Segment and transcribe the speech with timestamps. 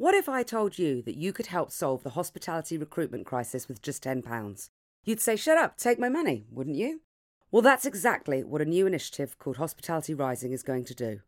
[0.00, 3.82] What if I told you that you could help solve the hospitality recruitment crisis with
[3.82, 4.70] just £10?
[5.04, 7.02] You'd say, shut up, take my money, wouldn't you?
[7.50, 11.20] Well, that's exactly what a new initiative called Hospitality Rising is going to do.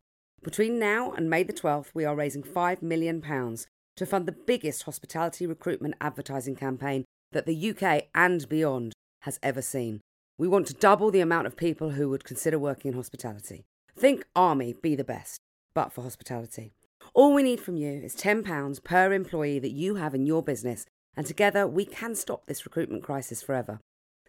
[0.42, 4.84] Between now and May the 12th, we are raising £5 million to fund the biggest
[4.84, 8.94] hospitality recruitment advertising campaign that the UK and beyond
[9.24, 10.00] has ever seen.
[10.38, 13.64] We want to double the amount of people who would consider working in hospitality.
[13.98, 15.40] Think Army be the best,
[15.74, 16.72] but for hospitality.
[17.14, 20.86] All we need from you is £10 per employee that you have in your business,
[21.14, 23.80] and together we can stop this recruitment crisis forever.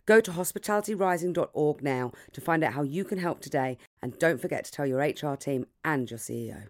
[0.05, 4.65] Go to hospitalityrising.org now to find out how you can help today, and don't forget
[4.65, 6.67] to tell your HR team and your CEO.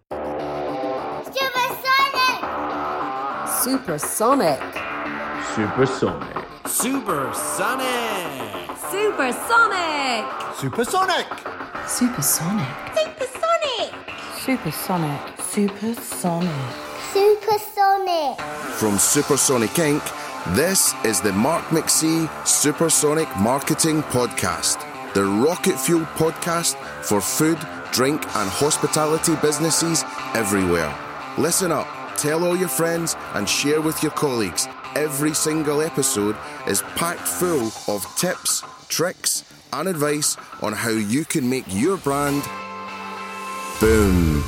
[3.64, 4.60] Supersonic!
[5.48, 6.36] Supersonic.
[6.68, 6.68] Supersonic!
[6.68, 8.04] Supersonic!
[8.88, 10.24] Supersonic!
[10.54, 11.26] Supersonic.
[11.88, 12.68] Supersonic.
[12.94, 13.92] Supersonic.
[14.38, 15.33] Supersonic.
[18.76, 20.02] From Supersonic Inc.,
[20.56, 24.82] this is the Mark McC Supersonic Marketing Podcast,
[25.14, 27.58] the rocket fuel podcast for food,
[27.92, 30.02] drink, and hospitality businesses
[30.34, 30.92] everywhere.
[31.38, 31.86] Listen up,
[32.16, 34.66] tell all your friends, and share with your colleagues.
[34.96, 36.36] Every single episode
[36.66, 42.42] is packed full of tips, tricks, and advice on how you can make your brand
[43.78, 44.42] boom.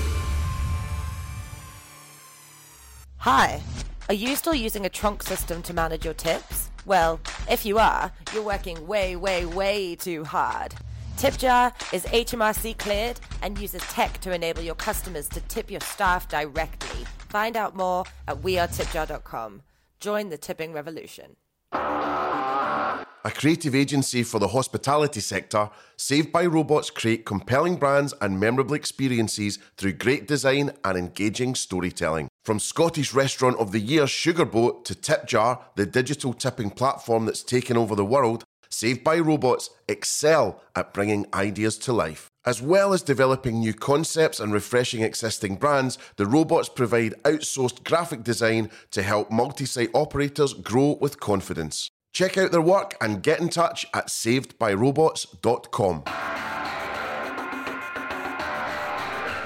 [3.26, 3.60] Hi.
[4.08, 6.70] Are you still using a tronc system to manage your tips?
[6.86, 7.18] Well,
[7.50, 10.76] if you are, you're working way, way, way too hard.
[11.16, 16.28] TipJar is HMRC cleared and uses tech to enable your customers to tip your staff
[16.28, 17.04] directly.
[17.28, 19.62] Find out more at wearetipjar.com.
[19.98, 21.34] Join the tipping revolution.
[21.72, 28.76] A creative agency for the hospitality sector, Saved by Robots create compelling brands and memorable
[28.76, 32.28] experiences through great design and engaging storytelling.
[32.46, 37.76] From Scottish Restaurant of the Year Sugarboat to TipJar, the digital tipping platform that's taken
[37.76, 42.28] over the world, Saved by Robots excel at bringing ideas to life.
[42.44, 48.22] As well as developing new concepts and refreshing existing brands, the robots provide outsourced graphic
[48.22, 51.90] design to help multi site operators grow with confidence.
[52.12, 56.04] Check out their work and get in touch at savedbyrobots.com.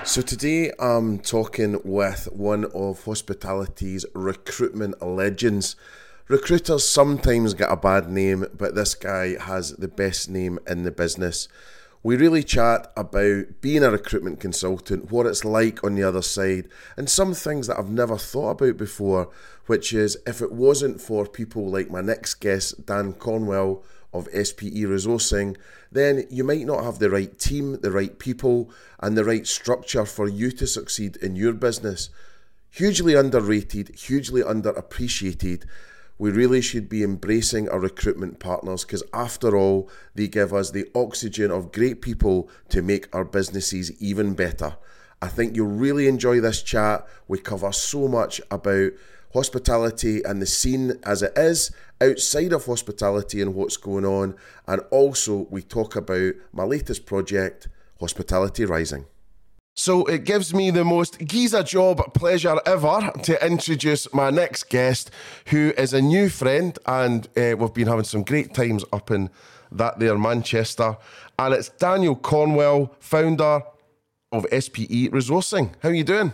[0.05, 5.77] So today I'm talking with one of hospitality's recruitment legends.
[6.27, 10.91] Recruiters sometimes get a bad name, but this guy has the best name in the
[10.91, 11.49] business.
[12.03, 16.69] We really chat about being a recruitment consultant, what it's like on the other side,
[16.97, 19.28] and some things that I've never thought about before,
[19.67, 24.84] which is if it wasn't for people like my next guest, Dan Cornwell of SPE
[24.87, 25.56] Resourcing,
[25.93, 30.04] then you might not have the right team, the right people, and the right structure
[30.04, 32.10] for you to succeed in your business.
[32.70, 35.65] Hugely underrated, hugely underappreciated
[36.20, 40.87] we really should be embracing our recruitment partners because, after all, they give us the
[40.94, 44.76] oxygen of great people to make our businesses even better.
[45.22, 47.06] I think you'll really enjoy this chat.
[47.26, 48.93] We cover so much about
[49.32, 51.70] hospitality and the scene as it is
[52.00, 54.34] outside of hospitality and what's going on.
[54.66, 57.69] And also, we talk about my latest project,
[58.00, 59.06] Hospitality Rising.
[59.76, 65.10] So it gives me the most Giza job pleasure ever to introduce my next guest,
[65.46, 69.30] who is a new friend, and uh, we've been having some great times up in
[69.72, 70.96] that there Manchester.
[71.38, 73.62] And it's Daniel Cornwell, founder
[74.32, 75.72] of SPE Resourcing.
[75.82, 76.32] How are you doing?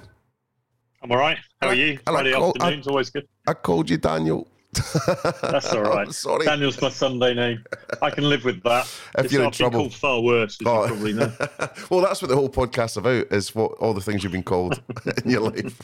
[1.06, 1.38] I'm all right.
[1.62, 2.00] How are you?
[2.04, 3.28] Friday afternoon's always good.
[3.46, 4.48] I called you Daniel.
[4.72, 6.12] That's all right.
[6.12, 6.44] sorry.
[6.44, 7.62] Daniel's my Sunday name.
[8.02, 8.86] I can live with that.
[9.16, 9.78] If It's- you're in trouble.
[9.78, 10.82] called far worse, as Oh.
[10.82, 11.32] you probably know.
[11.90, 14.82] well, that's what the whole podcast's about, is what all the things you've been called
[15.24, 15.80] in your life.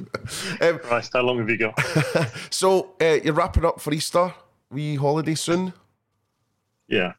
[0.61, 1.79] Um, Christ, how long have you got?
[2.51, 4.35] so uh, you're wrapping up for Easter?
[4.73, 5.73] We holiday soon?
[6.89, 7.13] Yeah.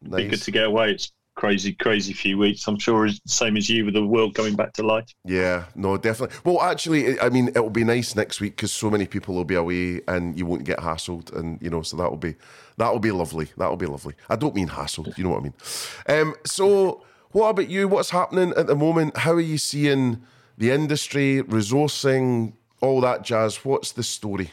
[0.00, 0.22] Nice.
[0.22, 0.92] Be good to get away.
[0.92, 2.66] It's crazy, crazy few weeks.
[2.66, 5.06] I'm sure it's the same as you with the world going back to life.
[5.24, 6.36] Yeah, no, definitely.
[6.44, 9.54] Well, actually, I mean, it'll be nice next week because so many people will be
[9.54, 12.34] away and you won't get hassled, and you know, so that'll be
[12.76, 13.48] that'll be lovely.
[13.56, 14.14] That'll be lovely.
[14.28, 15.16] I don't mean hassled.
[15.16, 15.54] You know what I mean?
[16.08, 17.86] Um, so, what about you?
[17.86, 19.16] What's happening at the moment?
[19.18, 20.20] How are you seeing
[20.58, 23.64] the industry, resourcing, all that jazz?
[23.64, 24.50] What's the story?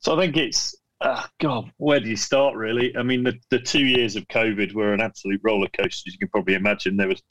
[0.00, 1.70] So I think it's uh, God.
[1.78, 2.54] Where do you start?
[2.54, 2.96] Really?
[2.96, 6.04] I mean, the, the two years of COVID were an absolute roller coaster.
[6.08, 7.22] As you can probably imagine, there was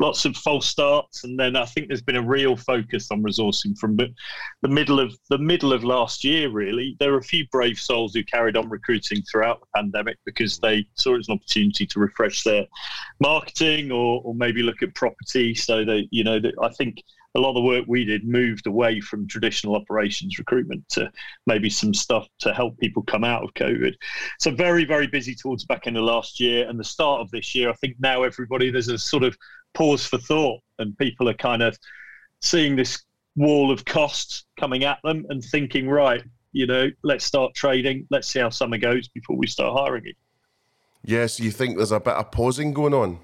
[0.00, 3.76] lots of false starts, and then I think there's been a real focus on resourcing
[3.78, 4.08] from the,
[4.62, 6.48] the middle of the middle of last year.
[6.48, 10.58] Really, there were a few brave souls who carried on recruiting throughout the pandemic because
[10.58, 12.66] they saw it as an opportunity to refresh their
[13.20, 15.54] marketing or, or maybe look at property.
[15.54, 17.02] So they, you know, I think
[17.34, 21.10] a lot of the work we did moved away from traditional operations recruitment to
[21.46, 23.94] maybe some stuff to help people come out of COVID.
[24.38, 27.54] So very, very busy towards back end of last year and the start of this
[27.54, 27.70] year.
[27.70, 29.36] I think now everybody there's a sort of
[29.74, 31.78] pause for thought and people are kind of
[32.40, 33.04] seeing this
[33.36, 36.22] wall of costs coming at them and thinking, right,
[36.52, 38.06] you know, let's start trading.
[38.10, 40.14] Let's see how summer goes before we start hiring again.
[41.04, 43.18] Yes, you think there's a bit of pausing going on?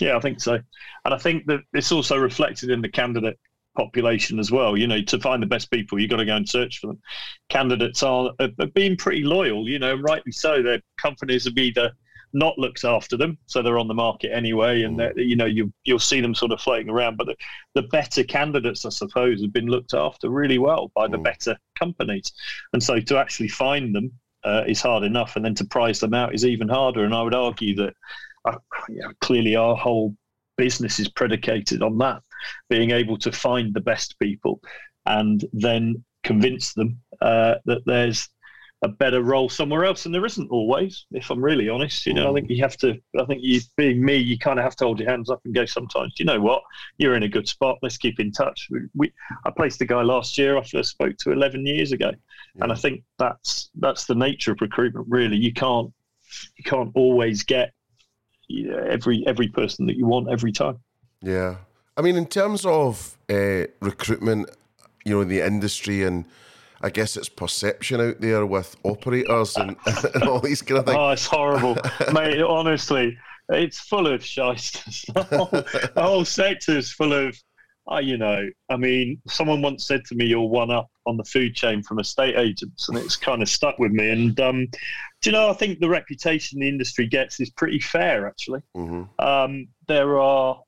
[0.00, 0.58] Yeah, I think so.
[1.04, 3.38] And I think that it's also reflected in the candidate
[3.76, 4.76] population as well.
[4.76, 7.00] You know, to find the best people, you've got to go and search for them.
[7.48, 10.62] Candidates are, are being pretty loyal, you know, rightly so.
[10.62, 11.92] Their companies have either
[12.32, 15.12] not looked after them, so they're on the market anyway, and mm.
[15.16, 17.16] you know you you'll see them sort of floating around.
[17.16, 17.36] But the,
[17.74, 21.24] the better candidates, I suppose, have been looked after really well by the mm.
[21.24, 22.32] better companies,
[22.72, 24.12] and so to actually find them
[24.44, 27.04] uh, is hard enough, and then to prize them out is even harder.
[27.04, 27.94] And I would argue that
[28.44, 28.58] uh,
[28.88, 30.14] you know, clearly our whole
[30.56, 32.22] business is predicated on that,
[32.68, 34.60] being able to find the best people
[35.06, 38.28] and then convince them uh, that there's
[38.82, 41.06] a better role somewhere else, and there isn't always.
[41.10, 42.34] If I'm really honest, you know, I mm.
[42.34, 42.96] think you have to.
[43.18, 45.54] I think you, being me, you kind of have to hold your hands up and
[45.54, 45.64] go.
[45.64, 46.62] Sometimes, you know what,
[46.96, 47.78] you're in a good spot.
[47.82, 48.68] Let's keep in touch.
[48.70, 49.12] We, we
[49.44, 52.12] I placed a guy last year I first spoke to 11 years ago,
[52.54, 52.62] yeah.
[52.62, 55.06] and I think that's that's the nature of recruitment.
[55.08, 55.92] Really, you can't
[56.56, 57.72] you can't always get
[58.48, 60.78] you know, every every person that you want every time.
[61.22, 61.56] Yeah,
[61.96, 64.50] I mean, in terms of uh, recruitment,
[65.04, 66.26] you know, in the industry and
[66.80, 69.76] I guess it's perception out there with operators and,
[70.14, 70.96] and all these kind of things.
[70.98, 71.76] Oh, it's horrible,
[72.12, 72.40] mate.
[72.40, 73.18] Honestly,
[73.48, 75.04] it's full of shysters.
[75.08, 77.36] the whole sector is full of,
[77.88, 81.24] oh, you know, I mean, someone once said to me, "You're one up on the
[81.24, 84.10] food chain from estate agents," and it's kind of stuck with me.
[84.10, 84.66] And um,
[85.22, 85.48] do you know?
[85.50, 88.60] I think the reputation the industry gets is pretty fair, actually.
[88.76, 89.24] Mm-hmm.
[89.24, 90.60] Um, there are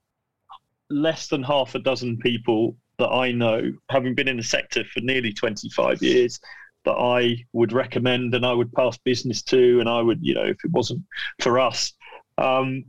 [0.89, 5.01] less than half a dozen people that I know, having been in the sector for
[5.01, 6.41] nearly 25 years,
[6.85, 10.45] that I would recommend and I would pass business to, and I would, you know,
[10.45, 11.03] if it wasn't
[11.41, 11.93] for us,
[12.39, 12.85] um,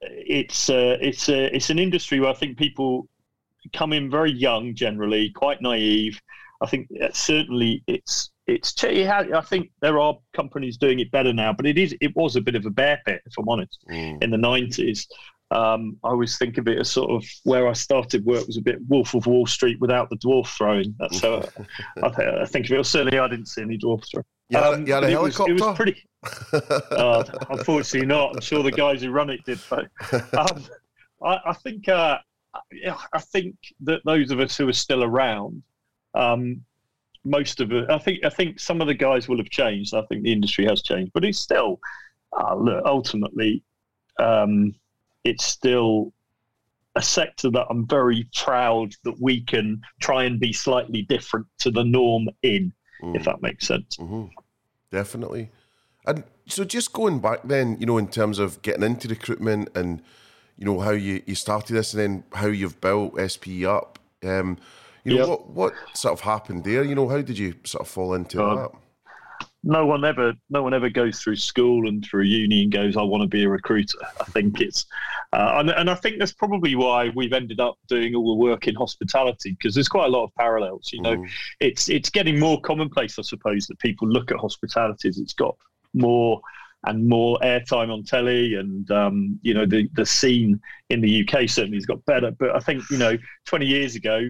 [0.00, 3.08] it's uh, it's uh, it's an industry where I think people
[3.72, 6.20] come in very young, generally quite naive.
[6.62, 11.66] I think certainly it's it's I think there are companies doing it better now, but
[11.66, 14.22] it is it was a bit of a bear pit, if I'm honest, mm.
[14.22, 15.06] in the 90s.
[15.50, 18.62] Um, I always think of it as sort of where I started work was a
[18.62, 20.94] bit Wolf of Wall Street without the dwarf throwing.
[20.98, 21.44] That's how
[22.02, 22.06] I,
[22.42, 22.76] I, think of it.
[22.76, 24.24] Well, certainly, I didn't see any dwarf throwing.
[24.50, 25.52] Had, um, you had a helicopter?
[25.52, 26.04] It was, it was pretty.
[26.92, 28.34] uh, unfortunately, not.
[28.34, 29.58] I'm sure the guys who run it did.
[29.68, 30.64] But um,
[31.22, 32.18] I, I, think uh,
[33.12, 35.62] I think that those of us who are still around,
[36.14, 36.62] um,
[37.24, 39.94] most of it, I think I think some of the guys will have changed.
[39.94, 41.80] I think the industry has changed, but it's still
[42.38, 43.62] uh, look, ultimately.
[44.18, 44.74] Um,
[45.24, 46.12] it's still
[46.96, 51.70] a sector that I'm very proud that we can try and be slightly different to
[51.70, 52.72] the norm in,
[53.02, 53.16] mm.
[53.16, 53.96] if that makes sense.
[53.96, 54.26] Mm-hmm.
[54.90, 55.50] Definitely.
[56.06, 60.02] And so, just going back then, you know, in terms of getting into recruitment and,
[60.58, 64.58] you know, how you, you started this and then how you've built SP up, um,
[65.04, 65.28] you know, yep.
[65.28, 66.84] what, what sort of happened there?
[66.84, 68.70] You know, how did you sort of fall into that?
[69.64, 73.02] no one ever no one ever goes through school and through uni and goes i
[73.02, 74.86] want to be a recruiter i think it's
[75.32, 78.66] uh, and, and i think that's probably why we've ended up doing all the work
[78.66, 81.30] in hospitality because there's quite a lot of parallels you know mm.
[81.60, 85.56] it's it's getting more commonplace i suppose that people look at hospitality as it's got
[85.94, 86.40] more
[86.84, 90.60] and more airtime on telly and um, you know the the scene
[90.90, 94.28] in the uk certainly has got better but i think you know 20 years ago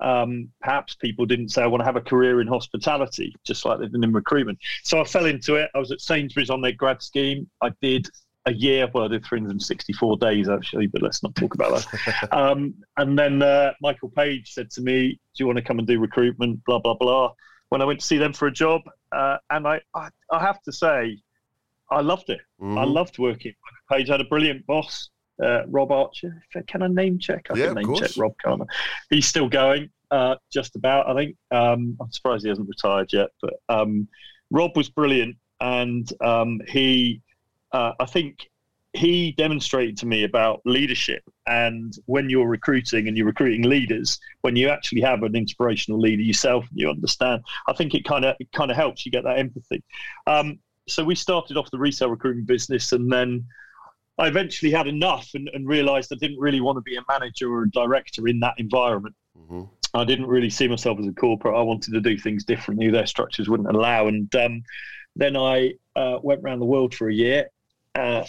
[0.00, 3.78] um, perhaps people didn't say I want to have a career in hospitality, just like
[3.78, 4.58] they did in recruitment.
[4.82, 5.70] So I fell into it.
[5.74, 7.48] I was at Sainsbury's on their grad scheme.
[7.60, 8.08] I did
[8.46, 8.88] a year.
[8.92, 12.32] Well, I did 364 days actually, but let's not talk about that.
[12.32, 15.86] um, and then uh, Michael Page said to me, "Do you want to come and
[15.86, 17.32] do recruitment?" Blah blah blah.
[17.68, 18.82] When I went to see them for a job,
[19.12, 21.18] uh, and I, I, I have to say,
[21.92, 22.40] I loved it.
[22.60, 22.78] Mm.
[22.78, 23.54] I loved working.
[23.90, 25.10] Page had a brilliant boss
[25.42, 26.42] uh, Rob Archer.
[26.66, 27.46] Can I name check?
[27.50, 28.64] I yeah, can name check Rob Carter.
[29.10, 31.08] He's still going, uh, just about.
[31.08, 31.36] I think.
[31.50, 33.30] Um, I'm surprised he hasn't retired yet.
[33.40, 34.08] But um,
[34.50, 37.20] Rob was brilliant, and um, he,
[37.72, 38.48] uh, I think,
[38.94, 41.22] he demonstrated to me about leadership.
[41.46, 46.22] And when you're recruiting and you're recruiting leaders, when you actually have an inspirational leader
[46.22, 47.42] yourself, and you understand.
[47.68, 49.82] I think it kind of it kind of helps you get that empathy.
[50.26, 50.58] Um,
[50.88, 53.44] so we started off the resale recruitment business, and then
[54.18, 57.52] I eventually had enough and, and, realized I didn't really want to be a manager
[57.52, 59.14] or a director in that environment.
[59.38, 59.62] Mm-hmm.
[59.94, 61.56] I didn't really see myself as a corporate.
[61.56, 62.90] I wanted to do things differently.
[62.90, 64.08] Their structures wouldn't allow.
[64.08, 64.62] And um,
[65.16, 67.48] then I uh, went around the world for a year,
[67.94, 68.24] uh,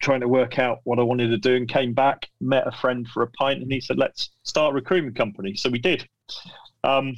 [0.00, 3.06] trying to work out what I wanted to do and came back, met a friend
[3.08, 5.56] for a pint, and he said, let's start a recruitment company.
[5.56, 6.08] So we did.
[6.84, 7.16] Um,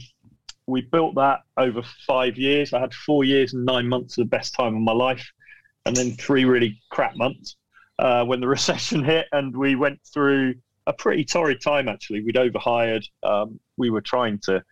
[0.70, 2.72] we built that over five years.
[2.72, 5.26] I had four years and nine months of the best time of my life,
[5.86, 7.56] and then three really crap months
[7.98, 10.54] uh, when the recession hit, and we went through
[10.86, 11.88] a pretty torrid time.
[11.88, 13.06] Actually, we'd overhired.
[13.22, 14.62] Um, we were trying to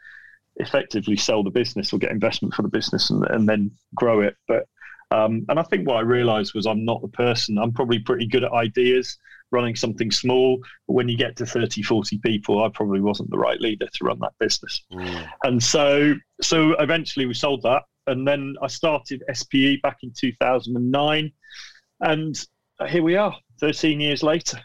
[0.56, 4.36] effectively sell the business or get investment for the business and, and then grow it,
[4.48, 4.66] but
[5.10, 7.58] um, and I think what I realized was I'm not the person.
[7.58, 9.16] I'm probably pretty good at ideas,
[9.50, 10.58] running something small.
[10.86, 14.04] But when you get to 30, 40 people, I probably wasn't the right leader to
[14.04, 14.82] run that business.
[14.92, 15.28] Mm.
[15.44, 17.82] And so, so eventually we sold that.
[18.06, 21.32] And then I started SPE back in 2009.
[22.00, 22.46] And
[22.88, 24.58] here we are, 13 years later.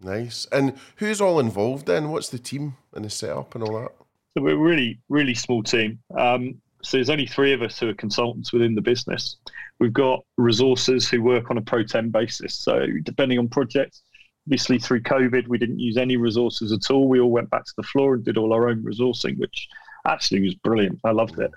[0.00, 0.46] Nice.
[0.52, 2.10] And who's all involved then?
[2.10, 3.92] What's the team and the setup and all that?
[4.36, 5.98] So we're a really, really small team.
[6.18, 9.36] Um, so there's only three of us who are consultants within the business.
[9.80, 12.54] We've got resources who work on a pro tem basis.
[12.58, 14.02] So depending on projects,
[14.46, 17.08] obviously through COVID, we didn't use any resources at all.
[17.08, 19.68] We all went back to the floor and did all our own resourcing, which
[20.06, 21.00] actually was brilliant.
[21.04, 21.50] I loved it.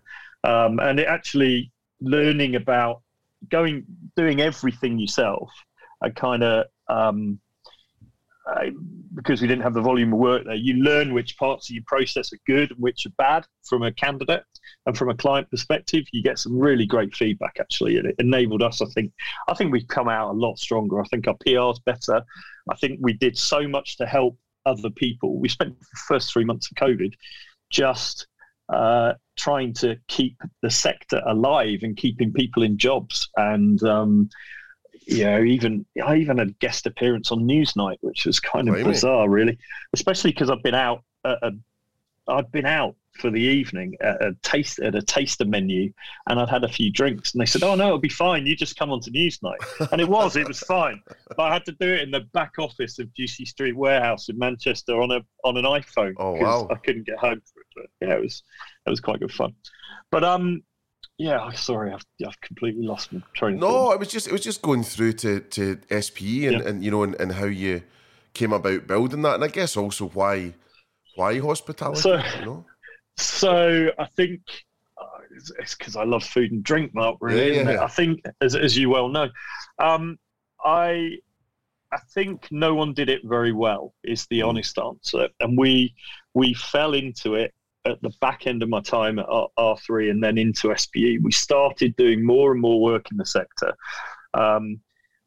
[0.43, 3.01] Um, and it actually learning about
[3.49, 5.51] going, doing everything yourself,
[6.01, 7.39] I kind of, um,
[9.13, 11.83] because we didn't have the volume of work there, you learn which parts of your
[11.85, 14.43] process are good and which are bad from a candidate.
[14.85, 17.57] And from a client perspective, you get some really great feedback.
[17.59, 18.81] Actually, and it enabled us.
[18.81, 19.11] I think.
[19.47, 21.01] I think we've come out a lot stronger.
[21.01, 22.23] I think our PR is better.
[22.69, 25.39] I think we did so much to help other people.
[25.39, 27.13] We spent the first three months of COVID
[27.69, 28.27] just
[28.69, 33.29] uh, trying to keep the sector alive and keeping people in jobs.
[33.37, 34.29] And um,
[35.05, 39.29] you know, even I even had guest appearance on Newsnight, which was kind of bizarre,
[39.29, 39.57] really,
[39.93, 41.03] especially because I've been out.
[41.25, 41.51] At a,
[42.27, 45.91] I've been out for the evening at a taste at a taster menu,
[46.29, 48.45] and I'd had a few drinks, and they said, "Oh no, it'll be fine.
[48.45, 51.01] You just come on to Newsnight," and it was, it was fine.
[51.29, 54.37] But I had to do it in the back office of Ducie Street Warehouse in
[54.37, 56.13] Manchester on a on an iPhone.
[56.17, 56.67] Oh wow!
[56.71, 58.43] I couldn't get home for it, but yeah, it was
[58.85, 59.53] it was quite good fun.
[60.11, 60.63] But um,
[61.17, 63.57] yeah, sorry, I've, I've completely lost my train.
[63.57, 66.67] No, it was just it was just going through to to SPE and, yeah.
[66.67, 67.83] and you know and, and how you
[68.33, 70.53] came about building that, and I guess also why
[71.15, 72.01] why hospitality.
[72.01, 72.65] So, you know?
[73.17, 74.41] So I think
[74.99, 75.19] uh,
[75.59, 77.17] it's because I love food and drink, Mark.
[77.21, 77.83] Really, yeah, yeah, yeah.
[77.83, 79.29] I think as as you well know,
[79.79, 80.17] um,
[80.63, 81.17] I
[81.91, 83.93] I think no one did it very well.
[84.03, 84.47] Is the mm.
[84.47, 85.93] honest answer, and we
[86.33, 87.53] we fell into it
[87.87, 89.25] at the back end of my time at
[89.57, 93.73] R3 and then into SPE, we started doing more and more work in the sector.
[94.33, 94.79] Um,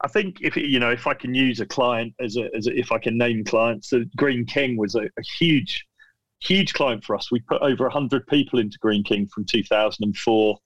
[0.03, 2.79] I think if you know if I can use a client as a, as a,
[2.79, 5.87] if I can name clients, the Greene King was a, a huge
[6.41, 7.31] huge client for us.
[7.31, 10.59] We put over hundred people into Greene King from 2004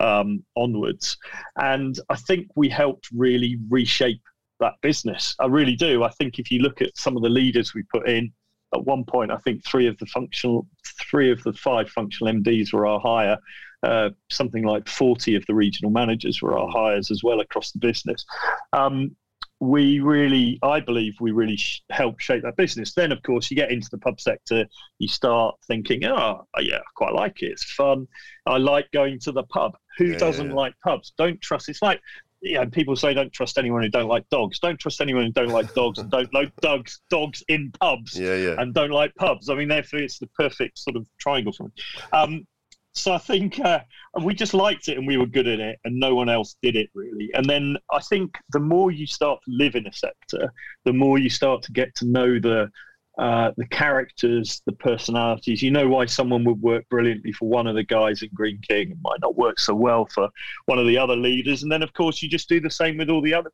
[0.00, 1.16] um, onwards,
[1.56, 4.22] and I think we helped really reshape
[4.60, 5.34] that business.
[5.40, 6.04] I really do.
[6.04, 8.32] I think if you look at some of the leaders we put in,
[8.74, 10.66] at one point, I think three of the functional,
[11.10, 13.38] three of the five functional MDs were our hire.
[13.82, 17.78] Uh, something like 40 of the regional managers were our hires as well across the
[17.78, 18.24] business.
[18.72, 19.14] Um,
[19.60, 22.92] we really, I believe, we really sh- help shape that business.
[22.94, 24.66] Then, of course, you get into the pub sector,
[24.98, 27.52] you start thinking, oh, yeah, I quite like it.
[27.52, 28.06] It's fun.
[28.46, 29.76] I like going to the pub.
[29.98, 30.54] Who yeah, doesn't yeah.
[30.54, 31.12] like pubs?
[31.16, 31.68] Don't trust.
[31.68, 32.00] It's like
[32.44, 34.58] yeah, people say don't trust anyone who don't like dogs.
[34.58, 38.18] Don't trust anyone who don't like dogs and don't like dogs dogs in pubs.
[38.18, 38.56] Yeah, yeah.
[38.58, 39.48] And don't like pubs.
[39.48, 41.70] I mean, therefore, it's the perfect sort of triangle for me.
[42.12, 42.46] Um,
[42.94, 43.80] so I think uh,
[44.22, 46.76] we just liked it and we were good at it, and no one else did
[46.76, 47.30] it really.
[47.34, 50.52] And then I think the more you start to live in a sector,
[50.84, 52.70] the more you start to get to know the
[53.18, 55.62] uh, the characters, the personalities.
[55.62, 58.90] You know why someone would work brilliantly for one of the guys in Greene King
[58.90, 60.28] and might not work so well for
[60.66, 61.62] one of the other leaders.
[61.62, 63.52] And then, of course, you just do the same with all the other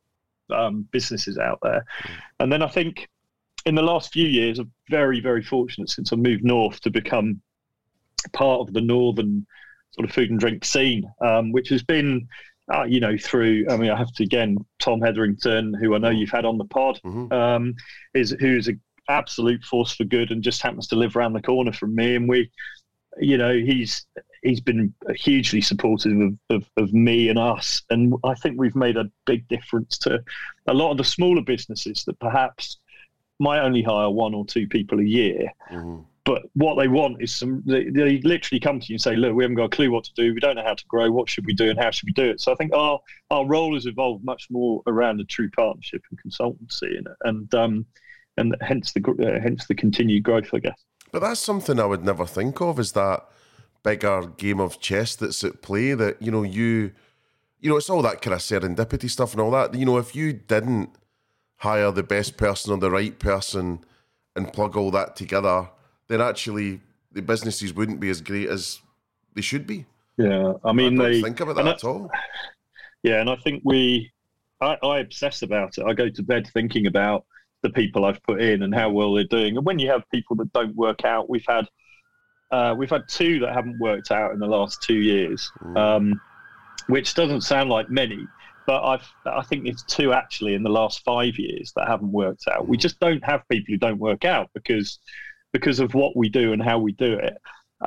[0.51, 1.85] um, businesses out there.
[2.39, 3.07] And then I think
[3.67, 7.39] in the last few years, I'm very, very fortunate since I moved north to become
[8.29, 9.45] part of the northern
[9.91, 12.27] sort of food and drink scene, um, which has been.
[12.71, 16.09] Uh, you know, through I mean, I have to again, Tom Hetherington, who I know
[16.09, 17.33] you've had on the pod, mm-hmm.
[17.33, 17.73] um,
[18.13, 21.73] is who's an absolute force for good and just happens to live around the corner
[21.73, 22.15] from me.
[22.15, 22.49] And we,
[23.19, 24.05] you know, he's
[24.41, 27.83] he's been hugely supportive of, of, of, me and us.
[27.89, 30.23] And I think we've made a big difference to
[30.67, 32.79] a lot of the smaller businesses that perhaps
[33.39, 35.51] might only hire one or two people a year.
[35.71, 36.01] Mm-hmm.
[36.23, 39.33] But what they want is some, they, they, literally come to you and say, look,
[39.33, 40.35] we haven't got a clue what to do.
[40.35, 41.09] We don't know how to grow.
[41.09, 42.39] What should we do and how should we do it?
[42.39, 42.99] So I think our,
[43.31, 46.95] our role has evolved much more around a true partnership and consultancy.
[46.95, 47.85] And, and um,
[48.37, 50.83] and hence the uh, hence the continued growth, I guess.
[51.11, 53.25] But that's something I would never think of is that
[53.83, 55.93] bigger game of chess that's at play.
[55.93, 56.91] That you know you,
[57.59, 59.73] you know, it's all that kind of serendipity stuff and all that.
[59.73, 60.89] You know, if you didn't
[61.57, 63.83] hire the best person or the right person
[64.35, 65.69] and plug all that together,
[66.11, 66.81] then actually
[67.13, 68.79] the businesses wouldn't be as great as
[69.33, 69.85] they should be.
[70.17, 72.09] Yeah, I mean, I don't they think about that I- at all.
[73.03, 74.11] Yeah, and I think we,
[74.61, 75.85] I, I obsess about it.
[75.85, 77.25] I go to bed thinking about
[77.63, 79.57] the people I've put in and how well they're doing.
[79.57, 81.65] And when you have people that don't work out, we've had,
[82.51, 86.19] uh, we've had two that haven't worked out in the last two years, um,
[86.87, 88.27] which doesn't sound like many,
[88.67, 92.43] but I've, I think it's two actually in the last five years that haven't worked
[92.53, 92.67] out.
[92.67, 94.99] We just don't have people who don't work out because,
[95.53, 97.37] because of what we do and how we do it.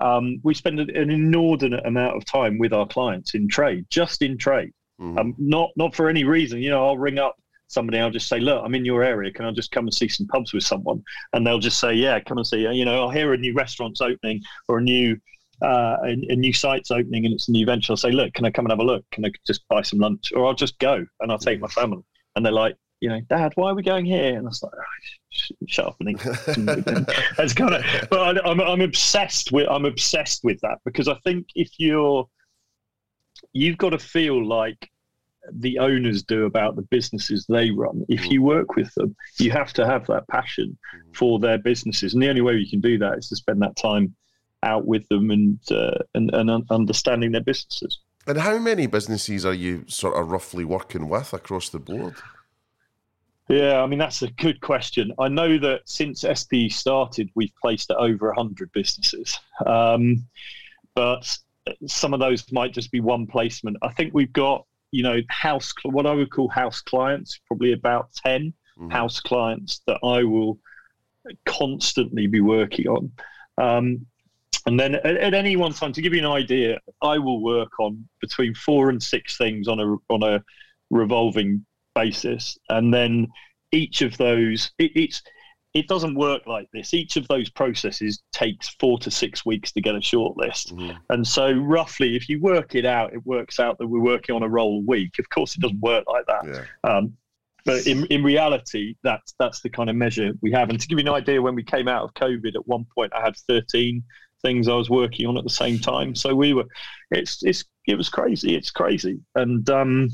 [0.00, 4.36] Um, we spend an inordinate amount of time with our clients in trade, just in
[4.36, 6.60] trade um, not not for any reason.
[6.60, 7.36] You know, I'll ring up
[7.68, 7.98] somebody.
[7.98, 9.32] I'll just say, "Look, I'm in your area.
[9.32, 11.02] Can I just come and see some pubs with someone?"
[11.32, 14.00] And they'll just say, "Yeah, come and see." You know, I'll hear a new restaurant's
[14.00, 15.16] opening or a new
[15.62, 17.92] uh, a, a new site's opening and it's a new venture.
[17.92, 19.04] I'll say, "Look, can I come and have a look?
[19.10, 22.02] Can I just buy some lunch?" Or I'll just go and I'll take my family.
[22.36, 24.72] And they're like, "You know, Dad, why are we going here?" And I was like,
[24.74, 24.82] oh,
[25.28, 26.22] sh- "Shut up and eat."
[27.36, 27.84] That's kind of.
[28.08, 32.26] But I, I'm I'm obsessed with I'm obsessed with that because I think if you're
[33.52, 34.90] you've got to feel like
[35.52, 38.06] the owners do about the businesses they run.
[38.08, 38.30] If mm.
[38.30, 41.14] you work with them, you have to have that passion mm.
[41.14, 43.76] for their businesses, and the only way you can do that is to spend that
[43.76, 44.14] time
[44.62, 48.00] out with them and uh, and, and understanding their businesses.
[48.26, 52.14] And how many businesses are you sort of roughly working with across the board?
[53.48, 55.12] Yeah, I mean that's a good question.
[55.18, 60.26] I know that since SPE started, we've placed at over hundred businesses, um,
[60.94, 61.36] but
[61.86, 63.76] some of those might just be one placement.
[63.82, 68.12] I think we've got you know house what I would call house clients, probably about
[68.24, 68.54] 10
[68.90, 70.58] house clients that I will
[71.46, 73.12] constantly be working on.
[73.58, 74.06] Um,
[74.66, 77.78] and then at, at any one time, to give you an idea, I will work
[77.78, 80.42] on between four and six things on a on a
[80.90, 83.28] revolving basis, and then
[83.72, 85.22] each of those it, it's
[85.72, 86.94] it doesn't work like this.
[86.94, 90.72] Each of those processes takes four to six weeks to get a shortlist,
[91.10, 94.42] and so roughly, if you work it out, it works out that we're working on
[94.42, 95.18] a roll a week.
[95.18, 96.44] Of course, it doesn't work like that.
[96.84, 97.14] Um,
[97.64, 100.68] but in, in reality, that's that's the kind of measure we have.
[100.70, 103.12] And to give you an idea, when we came out of COVID, at one point
[103.14, 104.02] I had 13
[104.42, 106.14] things I was working on at the same time.
[106.14, 106.66] So we were,
[107.10, 108.54] it's it's it was crazy.
[108.54, 110.10] It's crazy, and um,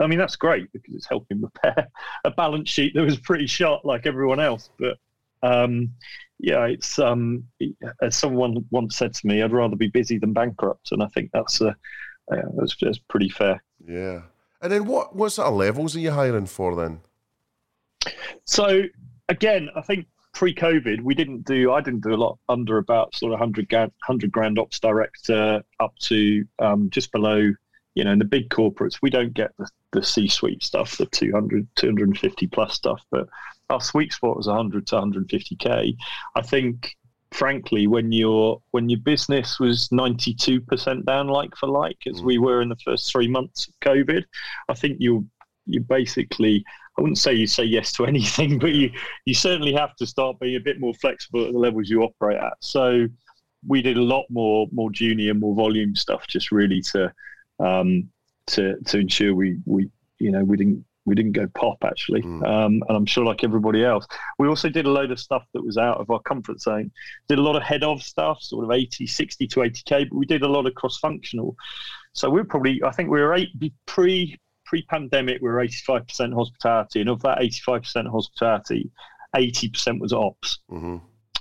[0.00, 1.88] I mean that's great because it's helping repair
[2.24, 4.70] a balance sheet that was pretty shot like everyone else.
[4.78, 4.98] But
[5.42, 5.92] um,
[6.38, 7.44] yeah, it's um,
[8.02, 11.30] as someone once said to me, I'd rather be busy than bankrupt, and I think
[11.32, 11.76] that's a
[12.32, 13.62] yeah, that's, that's pretty fair.
[13.86, 14.22] Yeah.
[14.60, 17.00] And then what what sort of levels are you hiring for then?
[18.44, 18.82] So
[19.28, 21.72] again, I think pre-COVID, we didn't do.
[21.72, 25.62] I didn't do a lot under about sort of hundred grand, hundred grand ops director
[25.80, 27.52] up to um, just below.
[27.94, 31.66] You know, in the big corporates, we don't get the, the C-suite stuff, the 200,
[31.76, 33.28] 250 plus stuff, but
[33.70, 35.96] our sweet spot was 100 to 150k.
[36.34, 36.96] I think,
[37.32, 42.24] frankly, when your when your business was 92% down like for like, as mm.
[42.24, 44.24] we were in the first three months of COVID,
[44.68, 45.26] I think you
[45.66, 46.64] you basically
[46.98, 48.90] I wouldn't say you say yes to anything, but you
[49.24, 52.38] you certainly have to start being a bit more flexible at the levels you operate
[52.38, 52.54] at.
[52.60, 53.06] So
[53.66, 57.12] we did a lot more more junior, more volume stuff, just really to
[57.58, 58.08] um,
[58.48, 62.82] to to ensure we we you know we didn't we didn't go pop actually, um,
[62.88, 64.06] and I'm sure like everybody else,
[64.38, 66.90] we also did a load of stuff that was out of our comfort zone.
[67.28, 70.24] Did a lot of head of stuff, sort of 80, 60 to 80k, but we
[70.24, 71.56] did a lot of cross functional.
[72.14, 73.50] So we're probably I think we were eight
[73.86, 78.90] pre pre-pandemic we were 85% hospitality and of that 85% hospitality
[79.36, 80.60] 80% was ops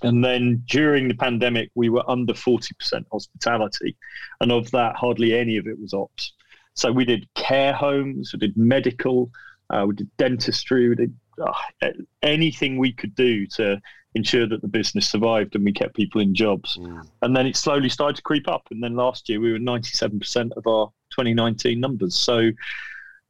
[0.04, 3.96] and then during the pandemic we were under 40% hospitality
[4.42, 6.34] and of that hardly any of it was ops.
[6.76, 9.32] So we did care homes we did medical
[9.70, 11.90] uh, we did dentistry we did uh,
[12.22, 13.82] anything we could do to
[14.16, 16.78] ensure that the business survived and we kept people in jobs.
[17.24, 18.68] And then it slowly started to creep up.
[18.70, 22.16] And then last year we were 97% of our 2019 numbers.
[22.16, 22.52] So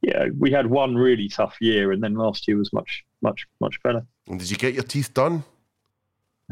[0.02, 3.82] yeah, we had one really tough year, and then last year was much, much, much
[3.84, 4.06] better.
[4.28, 5.46] And did you get your teeth done?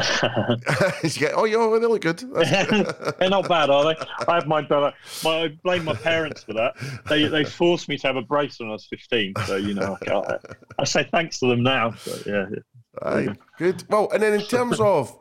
[1.15, 2.19] get, oh, yeah, they look good.
[3.19, 3.95] They're not bad, are they?
[4.27, 4.93] I have mine done.
[5.23, 6.73] My, I blame my parents for that.
[7.07, 9.97] They they forced me to have a brace when I was fifteen, so you know
[10.01, 10.25] I, can't,
[10.79, 11.91] I say thanks to them now.
[12.05, 12.45] But yeah,
[13.01, 13.83] Aye, good.
[13.89, 15.17] Well, and then in terms of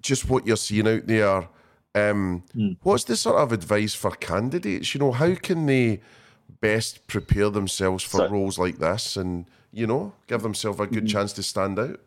[0.00, 1.48] just what you're seeing out there,
[1.94, 2.44] um,
[2.82, 4.94] what's the sort of advice for candidates?
[4.94, 6.00] You know, how can they
[6.60, 11.06] best prepare themselves for So- roles like this and, you know, give themselves a good
[11.06, 12.00] chance to stand out?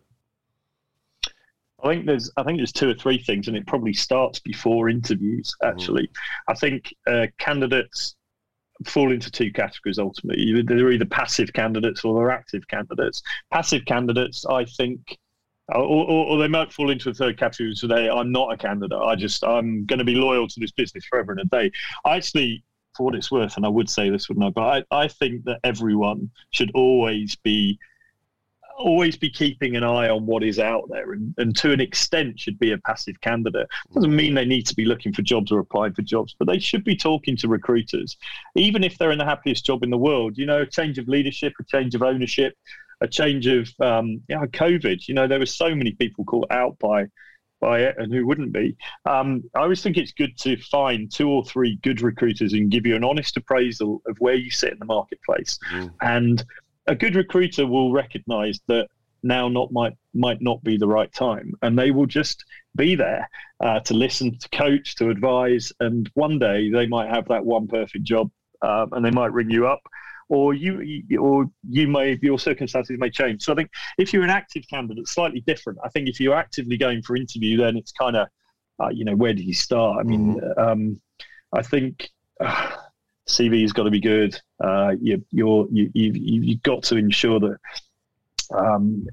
[1.83, 4.89] I think there's I think there's two or three things, and it probably starts before
[4.89, 5.53] interviews.
[5.63, 6.09] Actually,
[6.47, 8.15] I think uh, candidates
[8.85, 10.61] fall into two categories ultimately.
[10.63, 13.21] They're either passive candidates or they're active candidates.
[13.51, 15.17] Passive candidates, I think,
[15.69, 18.09] or, or, or, they might fall into a third category today.
[18.09, 18.99] I'm not a candidate.
[18.99, 21.71] I just I'm going to be loyal to this business forever and a day.
[22.05, 22.63] I actually,
[22.95, 24.49] for what it's worth, and I would say this, wouldn't I?
[24.49, 27.79] But I, I think that everyone should always be
[28.77, 32.39] always be keeping an eye on what is out there and, and to an extent
[32.39, 33.67] should be a passive candidate.
[33.93, 36.59] Doesn't mean they need to be looking for jobs or applying for jobs, but they
[36.59, 38.17] should be talking to recruiters,
[38.55, 40.37] even if they're in the happiest job in the world.
[40.37, 42.57] You know, a change of leadership, a change of ownership,
[43.01, 45.07] a change of um, yeah, COVID.
[45.07, 47.07] You know, there were so many people caught out by
[47.61, 48.75] by it and who wouldn't be.
[49.05, 52.85] Um, I always think it's good to find two or three good recruiters and give
[52.85, 55.57] you an honest appraisal of where you sit in the marketplace.
[55.71, 55.91] Mm.
[56.01, 56.45] And
[56.87, 58.87] a good recruiter will recognize that
[59.23, 62.45] now not might might not be the right time and they will just
[62.75, 63.27] be there
[63.59, 67.67] uh, to listen to coach to advise and one day they might have that one
[67.67, 68.29] perfect job
[68.61, 69.81] um, and they might ring you up
[70.29, 73.43] or you or you may your circumstances may change.
[73.43, 75.79] So i think if you're an active candidate slightly different.
[75.83, 78.27] I think if you're actively going for interview then it's kind of
[78.79, 79.99] uh, you know where do you start?
[79.99, 80.59] I mean mm-hmm.
[80.59, 81.01] um,
[81.53, 82.75] i think uh,
[83.27, 84.39] CV's got to be good.
[84.63, 87.57] Uh, you, you're you, you you've got to ensure that
[88.53, 89.07] um,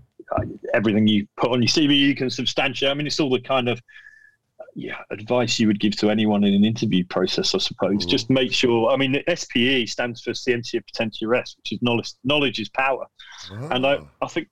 [0.75, 2.91] everything you put on your CV you can substantiate.
[2.91, 3.81] I mean, it's all the kind of
[4.75, 8.05] yeah advice you would give to anyone in an interview process, I suppose.
[8.05, 8.09] Mm.
[8.09, 8.91] Just make sure.
[8.91, 12.13] I mean, SPE stands for Scientia Potentia Res, which is knowledge.
[12.25, 13.07] Knowledge is power,
[13.51, 13.69] oh.
[13.71, 14.49] and I I think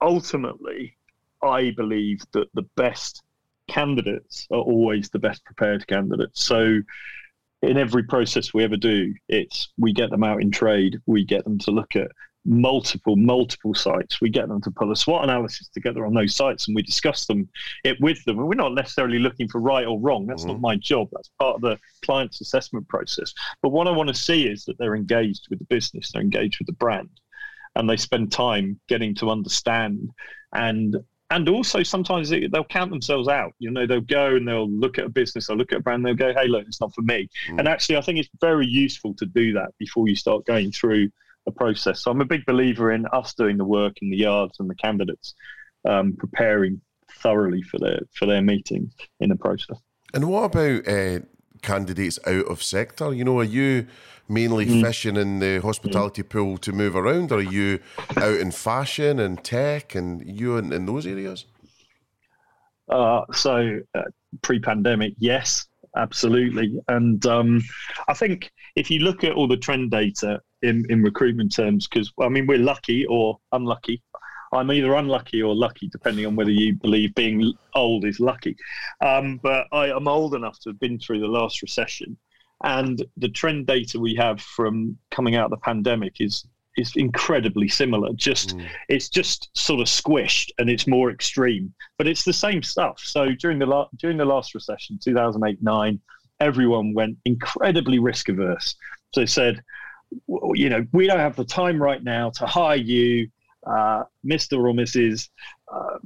[0.00, 0.96] ultimately
[1.42, 3.22] I believe that the best
[3.68, 6.44] candidates are always the best prepared candidates.
[6.44, 6.80] So
[7.66, 11.44] in every process we ever do, it's we get them out in trade, we get
[11.44, 12.08] them to look at
[12.46, 14.20] multiple, multiple sites.
[14.20, 17.26] We get them to pull a SWOT analysis together on those sites and we discuss
[17.26, 17.48] them
[17.84, 18.38] it with them.
[18.38, 20.26] And we're not necessarily looking for right or wrong.
[20.26, 20.52] That's mm-hmm.
[20.52, 21.08] not my job.
[21.12, 23.34] That's part of the client's assessment process.
[23.62, 26.60] But what I want to see is that they're engaged with the business, they're engaged
[26.60, 27.10] with the brand,
[27.74, 30.10] and they spend time getting to understand
[30.52, 30.96] and
[31.30, 33.52] and also sometimes they'll count themselves out.
[33.58, 36.04] You know, they'll go and they'll look at a business, they'll look at a brand,
[36.06, 37.58] they'll go, "Hey, look, it's not for me." Mm.
[37.58, 41.10] And actually, I think it's very useful to do that before you start going through
[41.46, 42.02] a process.
[42.02, 44.74] So I'm a big believer in us doing the work in the yards and the
[44.74, 45.34] candidates
[45.88, 49.78] um, preparing thoroughly for their for their meetings in the process.
[50.14, 51.20] And what about uh,
[51.62, 53.12] candidates out of sector?
[53.12, 53.86] You know, are you
[54.28, 54.82] mainly mm.
[54.82, 56.28] fishing in the hospitality mm.
[56.28, 57.80] pool to move around, or are you
[58.16, 61.46] out in fashion and tech and you in, in those areas?
[62.88, 64.02] Uh, so, uh,
[64.42, 66.78] pre-pandemic, yes, absolutely.
[66.88, 67.62] And um,
[68.08, 72.12] I think if you look at all the trend data in, in recruitment terms, because
[72.20, 74.02] I mean we're lucky or unlucky.
[74.52, 78.56] I'm either unlucky or lucky, depending on whether you believe being old is lucky.
[79.04, 82.16] Um, but I am old enough to have been through the last recession,
[82.64, 87.68] and the trend data we have from coming out of the pandemic is is incredibly
[87.68, 88.12] similar.
[88.14, 88.68] Just mm.
[88.88, 93.00] it's just sort of squished and it's more extreme, but it's the same stuff.
[93.02, 96.00] So during the la- during the last recession, 2008 nine,
[96.40, 98.74] everyone went incredibly risk averse.
[99.12, 99.62] So they said,
[100.28, 103.28] you know, we don't have the time right now to hire you,
[103.66, 104.58] uh, Mr.
[104.58, 105.28] or Mrs.
[105.72, 105.98] Uh,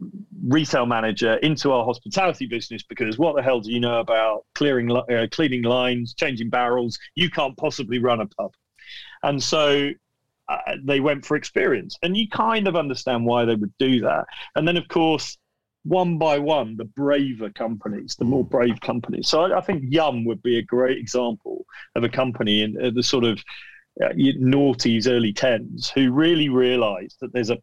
[0.47, 4.91] retail manager into our hospitality business because what the hell do you know about clearing,
[4.91, 6.99] uh, cleaning lines, changing barrels?
[7.15, 8.53] You can't possibly run a pub.
[9.23, 9.91] And so
[10.49, 11.99] uh, they went for experience.
[12.03, 14.25] And you kind of understand why they would do that.
[14.57, 15.39] And then, of course,
[15.85, 19.29] one by one, the braver companies, the more brave companies.
[19.29, 22.91] So I, I think Yum would be a great example of a company in uh,
[22.95, 23.43] the sort of
[24.03, 27.59] uh, noughties, early tens, who really realised that there's a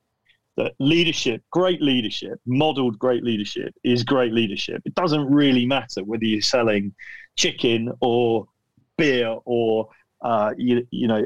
[0.57, 4.81] that leadership, great leadership, modeled great leadership is great leadership.
[4.85, 6.93] It doesn't really matter whether you're selling
[7.35, 8.47] chicken or
[8.97, 9.89] beer or
[10.21, 11.25] uh, you, you know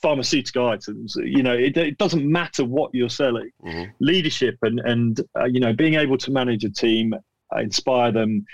[0.00, 1.16] pharmaceutical items.
[1.16, 3.50] You know, it, it doesn't matter what you're selling.
[3.64, 3.90] Mm-hmm.
[4.00, 7.14] Leadership and and uh, you know being able to manage a team,
[7.54, 8.46] uh, inspire them.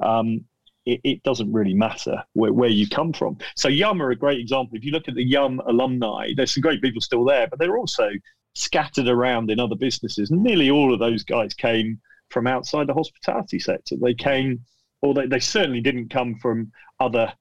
[0.00, 0.44] Um,
[0.86, 3.36] it, it, doesn't really matter where, where you come from.
[3.56, 4.74] So Yum are a great example.
[4.74, 7.76] If you look at the Yum alumni, there's some great people still there, but they're
[7.76, 8.08] also
[8.54, 10.30] scattered around in other businesses.
[10.30, 13.96] Nearly all of those guys came from outside the hospitality sector.
[14.00, 14.60] They came,
[15.02, 17.32] or they, they certainly didn't come from other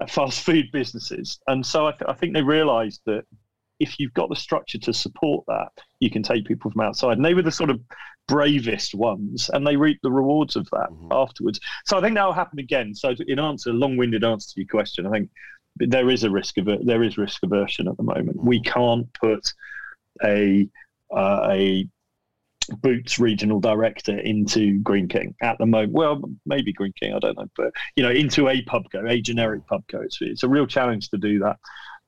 [0.00, 1.38] uh, fast food businesses.
[1.46, 3.24] And so I, th- I think they realised that
[3.78, 5.68] if you've got the structure to support that,
[6.00, 7.16] you can take people from outside.
[7.16, 7.80] And they were the sort of
[8.28, 11.12] bravest ones, and they reap the rewards of that mm-hmm.
[11.12, 11.60] afterwards.
[11.84, 12.94] So I think that will happen again.
[12.94, 15.30] So in answer, long-winded answer to your question, I think
[15.76, 18.42] there is a risk of there is risk aversion at the moment.
[18.42, 19.46] We can't put
[20.24, 20.68] a
[21.14, 21.88] uh, a
[22.82, 25.92] Boots regional director into Greene King at the moment.
[25.92, 29.62] Well, maybe Greene King, I don't know, but you know, into a pubco, a generic
[29.70, 30.04] pubco.
[30.04, 31.58] It's, it's a real challenge to do that.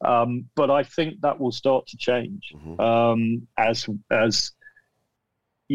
[0.04, 2.80] Um, but I think that will start to change Mhm.
[2.80, 4.50] um, as as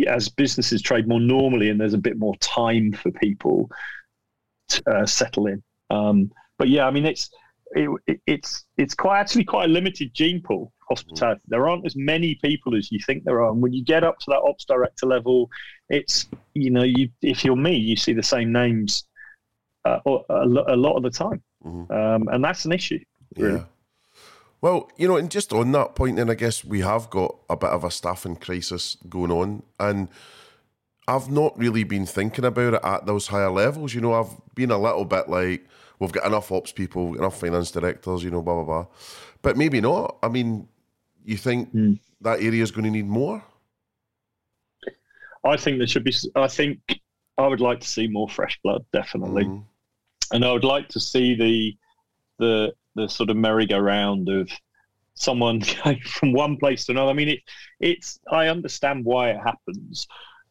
[0.07, 3.69] as businesses trade more normally, and there's a bit more time for people
[4.69, 5.63] to uh, settle in.
[5.91, 7.29] Um, but yeah, I mean, it's
[7.75, 11.41] it, it, it's it's quite actually quite a limited gene pool hospitality.
[11.47, 14.17] There aren't as many people as you think there are, and when you get up
[14.19, 15.49] to that ops director level,
[15.89, 19.05] it's you know you if you're me, you see the same names
[19.85, 21.91] uh, a, a lot of the time, Mhm.
[21.91, 22.99] um, and that's an issue.
[23.37, 23.55] Really.
[23.59, 23.63] Yeah.
[24.61, 27.57] Well, you know, and just on that point, then I guess we have got a
[27.57, 30.07] bit of a staffing crisis going on, and
[31.05, 33.93] I've not really been thinking about it at those higher levels.
[33.93, 35.67] You know, I've been a little bit like,
[35.99, 38.85] we've got enough ops people, enough finance directors, you know, blah blah blah,
[39.41, 40.15] but maybe not.
[40.23, 40.69] I mean,
[41.25, 41.93] you think Hmm.
[42.21, 43.43] that area is going to need more?
[45.45, 46.13] I think there should be.
[46.35, 46.79] I think
[47.37, 49.45] I would like to see more fresh blood, definitely.
[49.45, 49.63] Mhm.
[50.31, 51.77] and I would like to see the
[52.39, 54.49] the the sort of merry-go-round of
[55.15, 57.11] someone going from one place to another.
[57.11, 57.39] I mean, it
[57.79, 60.07] it's I understand why it happens,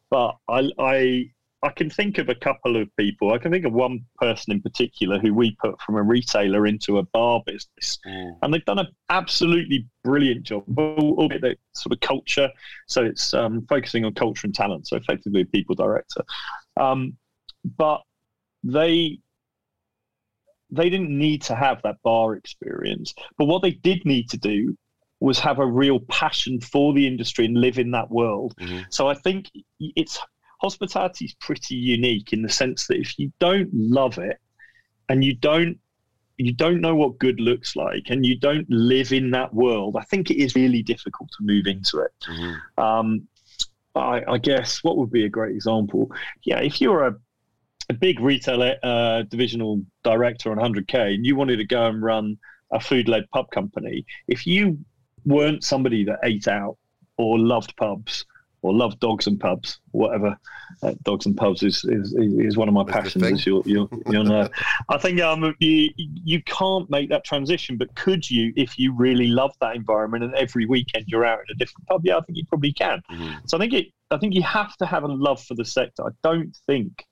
[0.09, 1.31] but I I
[1.63, 3.31] I can think of a couple of people.
[3.33, 6.97] I can think of one person in particular who we put from a retailer into
[6.97, 7.99] a bar business,
[8.41, 10.63] and they've done an absolutely brilliant job.
[10.77, 12.49] All, the sort of culture,
[12.87, 14.87] so it's um, focusing on culture and talent.
[14.87, 16.23] So effectively, a people director,
[16.77, 17.15] um,
[17.77, 18.01] but
[18.63, 19.19] they
[20.69, 23.13] they didn't need to have that bar experience.
[23.37, 24.75] But what they did need to do
[25.19, 28.53] was have a real passion for the industry and live in that world.
[28.59, 28.85] Mhm.
[28.89, 29.49] So I think
[29.79, 30.19] it's
[30.63, 34.39] hospitality is pretty unique in the sense that if you don't love it
[35.09, 35.77] and you don't
[36.37, 40.03] you don't know what good looks like and you don't live in that world, I
[40.05, 42.11] think it is really difficult to move into it.
[42.27, 42.55] Mhm.
[42.79, 43.27] Um,
[43.93, 46.11] I, I guess what would be a great example?
[46.43, 47.15] Yeah, if you're a,
[47.89, 52.37] a big retail uh, divisional director on 100k and you wanted to go and run
[52.71, 54.79] a food-led pub company, if you
[55.25, 56.77] weren't somebody that ate out
[57.17, 58.25] or loved pubs
[58.63, 60.37] or loved dogs and pubs, whatever,
[60.81, 63.89] uh, dogs and pubs is, is is one of my That's passions, as you'll, you'll,
[64.07, 64.49] you'll know.
[64.89, 69.27] I think um, you you can't make that transition, but could you if you really
[69.27, 72.01] love that environment and every weekend you're out in a different pub?
[72.05, 73.01] Yeah, I think you probably can.
[73.11, 73.47] Mhm.
[73.47, 73.87] So I think it.
[74.09, 76.03] I think you have to have a love for the sector.
[76.07, 77.05] I don't think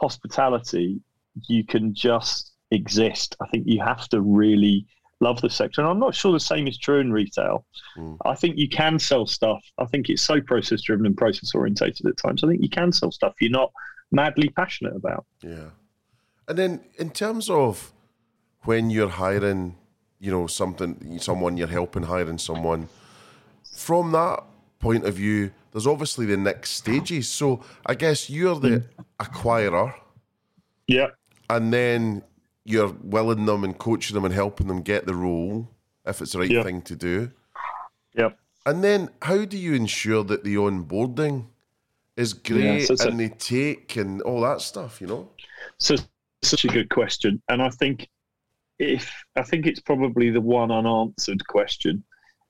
[0.00, 1.00] hospitality
[1.48, 3.36] you can just exist.
[3.40, 4.86] I think you have to really
[5.22, 7.64] love the sector, and I'm not sure the same is true in retail.
[7.96, 8.18] Mm.
[8.24, 9.62] I think you can sell stuff.
[9.78, 12.44] I think it's so process driven and process orientated at times.
[12.44, 13.72] I think you can sell stuff you're not
[14.10, 15.24] madly passionate about.
[15.42, 15.70] Yeah.
[16.48, 17.92] And then in terms of
[18.64, 19.76] when you're hiring,
[20.20, 22.88] you know, something, someone you're helping hiring someone,
[23.74, 24.44] from that
[24.80, 27.28] point of view, there's obviously the next stages.
[27.28, 28.84] So I guess you're the
[29.18, 29.94] acquirer,
[30.86, 31.08] Yeah.
[31.48, 32.22] and then
[32.64, 35.68] you're willing them and coaching them and helping them get the role
[36.06, 36.62] if it's the right Yeah.
[36.62, 37.30] thing to do.
[38.14, 38.38] Yep.
[38.66, 41.46] And then how do you ensure that the onboarding
[42.16, 45.30] is great so it's a- and they take and all that stuff, you know?
[45.78, 45.96] So
[46.42, 48.08] such a good question, and I think
[48.78, 52.02] if I think it's probably the one unanswered question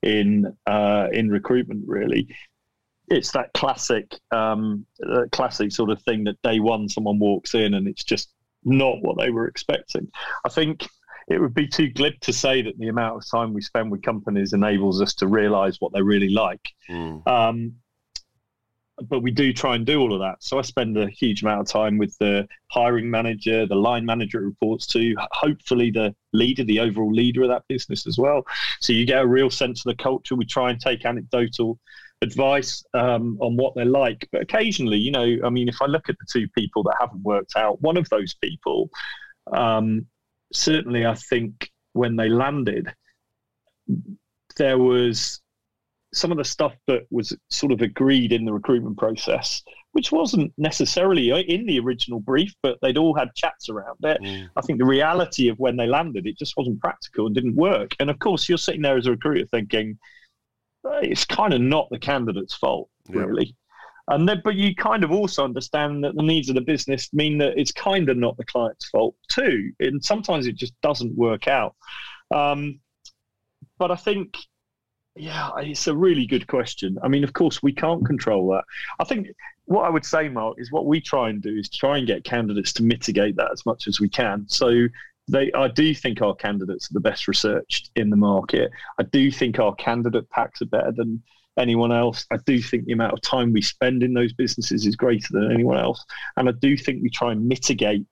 [0.03, 1.87] in uh, in recruitment.
[1.87, 2.35] Really,
[3.09, 7.75] it's that classic um, uh, classic sort of thing that day one someone walks in
[7.75, 8.31] and it's just
[8.65, 10.09] not what they were expecting.
[10.45, 10.87] I think
[11.29, 14.03] it would be too glib to say that the amount of time we spend with
[14.03, 16.69] companies enables us to realise what they really like.
[16.91, 17.27] Mm.
[17.27, 17.75] Um,
[19.09, 20.37] but we do try and do all of that.
[20.41, 24.41] So I spend a huge amount of time with the hiring manager, the line manager
[24.43, 28.45] it reports to, hopefully the leader, the overall leader of that business as well.
[28.81, 30.37] So you get a real sense of the culture.
[30.37, 31.79] We try and take anecdotal
[32.23, 34.29] advice um, on what they're like.
[34.33, 37.23] But occasionally, you know, I mean, if I look at the two people that haven't
[37.23, 38.89] worked out, one of those people,
[39.53, 40.07] um,
[40.53, 42.93] certainly I think when they landed,
[44.57, 45.41] there was
[46.15, 50.53] some of the stuff that was sort of agreed in the recruitment process, which wasn't
[50.59, 54.21] necessarily in the original brief, but they'd all had chats around it.
[54.21, 54.49] Mm.
[54.57, 57.95] I think the reality of when they landed, it just wasn't practical and didn't work.
[57.99, 60.22] And of course, you're sitting there as a recruiter thinking, "Uh,
[60.85, 63.57] it's kind of not the candidate's fault, really.
[64.09, 67.39] And then, but you kind of also understand that the needs of the business mean
[67.39, 69.71] that it's kind of not the client's fault too.
[69.79, 71.77] And sometimes it just doesn't work out.
[72.35, 72.81] Um,
[73.79, 74.37] but I think
[75.15, 76.97] yeah, it's a really good question.
[77.03, 78.65] I mean, of course, we can't control that.
[78.99, 79.29] I think
[79.67, 82.25] what I would say, Mark, is what we try and do is try and get
[82.25, 84.47] candidates to mitigate that as much as we can.
[84.49, 84.89] So
[85.29, 88.71] they, I do think our candidates are the best researched in the market.
[88.99, 91.23] I do think our candidate packs are better than
[91.59, 92.27] anyone else.
[92.31, 95.53] I do think the amount of time we spend in those businesses is greater than
[95.53, 96.05] anyone else.
[96.37, 98.07] And I do think we try and mitigate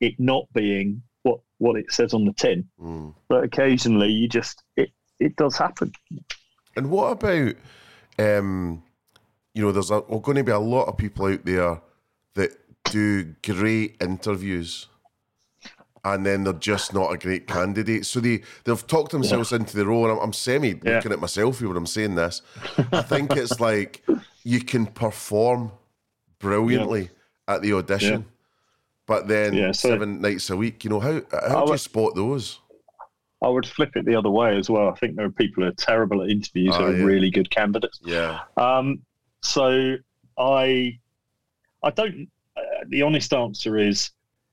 [0.00, 2.68] it not being what what it says on the tin.
[2.80, 3.14] Mm.
[3.28, 5.92] But occasionally, you just it it does happen.
[6.76, 7.54] And what about,
[8.18, 8.82] um,
[9.54, 11.80] you know, there's a, going to be a lot of people out there
[12.34, 12.50] that
[12.84, 14.86] do great interviews
[16.04, 18.06] and then they're just not a great candidate.
[18.06, 20.04] So they, they've talked themselves into the role.
[20.04, 20.96] And I'm, I'm semi Yeah.
[20.96, 22.42] looking at myself here when I'm saying this.
[22.92, 24.02] I think it's like
[24.42, 25.72] you can perform
[26.38, 27.10] brilliantly
[27.48, 28.24] at the audition,
[29.06, 31.78] but then Yeah, so- seven nights a week, you know, how, how I do you
[31.78, 32.60] spot those?
[33.42, 34.88] I would flip it the other way as well.
[34.90, 37.04] I think there are people who are terrible at interviews who Oh, are yeah.
[37.04, 37.98] really good candidates.
[38.04, 38.40] Yeah.
[38.58, 39.00] Um,
[39.42, 39.96] so
[40.38, 40.98] I,
[41.82, 42.28] I don't.
[42.56, 44.10] Uh, the honest answer is,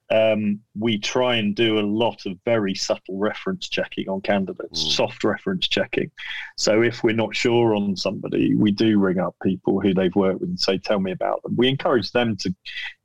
[0.09, 4.91] um, we try and do a lot of very subtle reference checking on candidates, Mm.
[4.91, 6.09] soft reference checking.
[6.57, 10.39] So if we're not sure on somebody, we do ring up people who they've worked
[10.41, 12.55] with and say, "Tell me about them." We encourage them to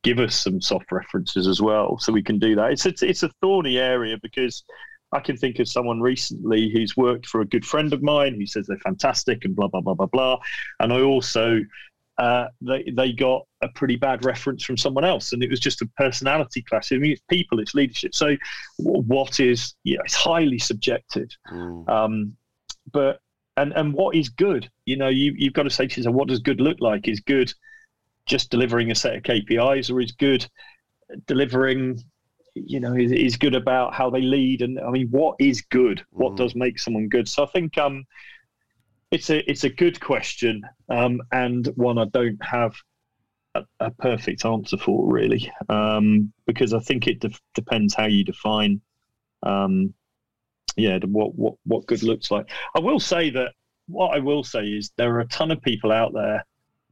[0.03, 2.73] give us some soft references as well, so we can do that.
[2.73, 4.65] It's it's, it's a thorny area because.
[5.15, 8.47] I can think of someone recently who's worked for a good friend of mine who
[8.47, 10.39] says they're fantastic and blah blah blah blah blah.
[10.81, 11.61] And I also
[12.19, 15.83] uh, they they got a pretty bad reference from someone else, and it was just
[15.83, 16.93] a personality clash.
[16.93, 18.15] I mean, it's people, it's leadership.
[18.15, 18.37] So,
[18.79, 21.29] what is yeah, it's highly subjective.
[21.51, 21.89] Mm.
[21.89, 22.37] Um,
[22.93, 23.21] but
[23.57, 24.71] and and what is good?
[24.85, 27.09] You know, you you've got to say to yourself, what does good look like?
[27.09, 27.53] Is good
[28.27, 30.47] just delivering a set of KPIs, or is good
[31.27, 32.03] delivering?
[32.55, 36.05] You know, is, is good about how they lead, and I mean, what is good?
[36.11, 36.37] What Mhm.
[36.37, 37.27] does make someone good?
[37.27, 38.05] So I think um,
[39.13, 42.75] it's a it's a good question, um, and one I don't have
[43.55, 48.25] a, a perfect answer for really, um, because I think it def- depends how you
[48.25, 48.81] define,
[49.43, 49.93] um,
[50.77, 52.51] yeah, what what what good looks like.
[52.75, 53.53] I will say that
[53.87, 56.45] what I will say is there are a ton of people out there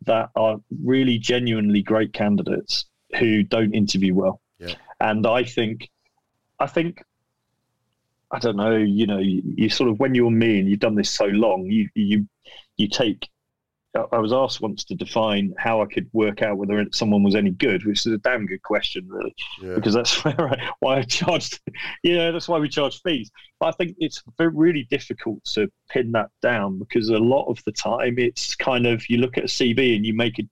[0.07, 2.85] that are really genuinely great candidates
[3.19, 4.75] who don't interview well, Yeah.
[5.01, 5.91] and I think,
[6.59, 7.03] I think
[8.33, 10.95] I don't know, you know, you, you sort of when you're me and you've done
[10.95, 12.27] this so long, you you
[12.77, 13.29] you take.
[14.13, 17.51] I- was asked once to define how I could work out whether someone was any
[17.51, 19.75] good, which is a damn good question, really, Yeah.
[19.75, 21.59] because that's where I, why I charged.
[22.05, 23.33] You know, that's why we charge fees.
[23.59, 27.61] But I think it's very, really difficult to pin that down because a lot of
[27.67, 30.45] the time it's kind of you look at a CV and you make a,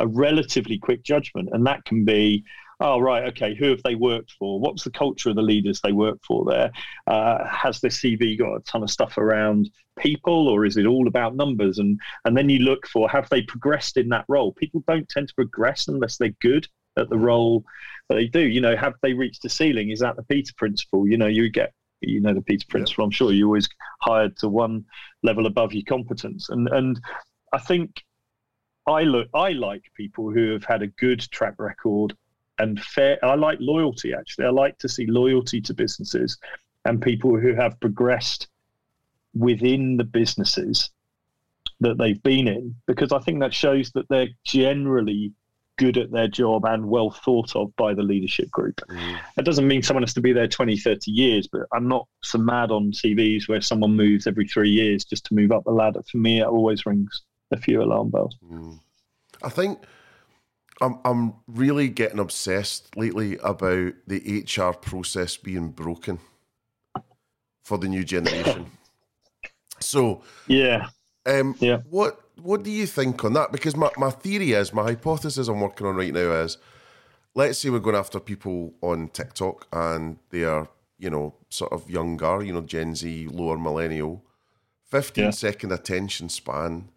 [0.00, 2.44] a relatively quick judgment, and that can be
[2.82, 4.60] oh right okay who have they worked for?
[4.60, 6.70] What's the culture of the leaders they work for there?
[7.06, 11.08] Uh, has this cv got a ton of stuff around people or is it all
[11.08, 11.78] about numbers?
[11.78, 14.52] And and then you look for have they progressed in that role?
[14.52, 16.66] People don't tend to progress unless they're good
[16.98, 17.64] at the role
[18.08, 18.40] that they do.
[18.40, 19.90] You know have they reached a ceiling?
[19.90, 21.08] Is that the peter principle?
[21.08, 23.32] You know you get you know the peter principle i'm sure.
[23.32, 23.68] You always
[24.00, 24.84] hired to one
[25.22, 26.48] level above your competence.
[26.50, 27.00] And and
[27.52, 28.02] i think
[28.86, 29.28] I look.
[29.32, 32.16] I like people who have had a good track record
[32.62, 33.22] and fair.
[33.24, 34.14] I like loyalty.
[34.14, 36.38] Actually, I like to see loyalty to businesses
[36.84, 38.48] and people who have progressed
[39.34, 40.90] within the businesses
[41.80, 45.32] that they've been in, because I think that shows that they're generally
[45.78, 48.80] good at their job and well thought of by the leadership group.
[48.88, 49.18] Mm.
[49.36, 52.38] That doesn't mean someone has to be there 20, 30 years, but I'm not so
[52.38, 56.02] mad on CVs where someone moves every three years just to move up the ladder.
[56.10, 58.36] For me, it always rings a few alarm bells.
[58.44, 58.78] Mm.
[59.42, 59.80] I think
[60.82, 66.18] I'm I'm really getting obsessed lately about the HR process being broken
[67.64, 68.66] for the new generation.
[69.80, 70.88] so, Yeah.
[71.24, 71.78] um, Yeah.
[71.88, 73.52] what what do you think on that?
[73.52, 76.58] Because my, my theory is, my hypothesis I'm working on right now is,
[77.34, 80.66] let's say we're going after people on TikTok and they are,
[80.98, 84.24] you know, sort of younger, you know, Gen Z, lower millennial,
[84.86, 85.30] 15 Yeah.
[85.30, 86.88] second attention span.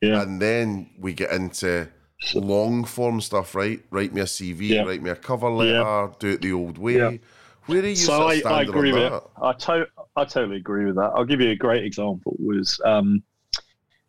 [0.00, 0.22] Yeah.
[0.22, 1.88] And then we get into
[2.34, 3.80] long form stuff, right?
[3.90, 4.82] Write me a CV, Yeah.
[4.82, 6.96] write me a cover letter, do it the old way.
[6.96, 7.16] Yeah.
[7.66, 9.22] Where are you so I, I agree with that?
[9.42, 11.12] I, to- I totally agree with that.
[11.16, 12.36] I'll give you a great example.
[12.38, 13.22] Was um,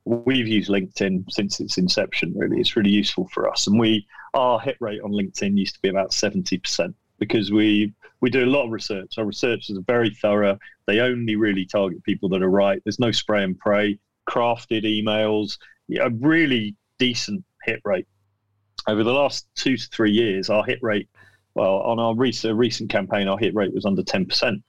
[0.06, 2.34] we've used LinkedIn since its inception.
[2.36, 5.82] Really, it's really useful for us, and we our hit rate on LinkedIn used to
[5.82, 7.91] be about seventy percent because we
[8.22, 9.17] we do a lot of research.
[9.17, 10.60] Our research is very thorough.
[10.86, 12.80] They only really target people that are right.
[12.86, 13.98] There's no spray and pray.
[14.30, 18.07] Crafted emails, yeah, a really decent hit rate.
[18.88, 21.09] Over the last two to three years, our hit rate
[21.57, 24.61] well, on our recent recent campaign, our hit rate was under ten percent.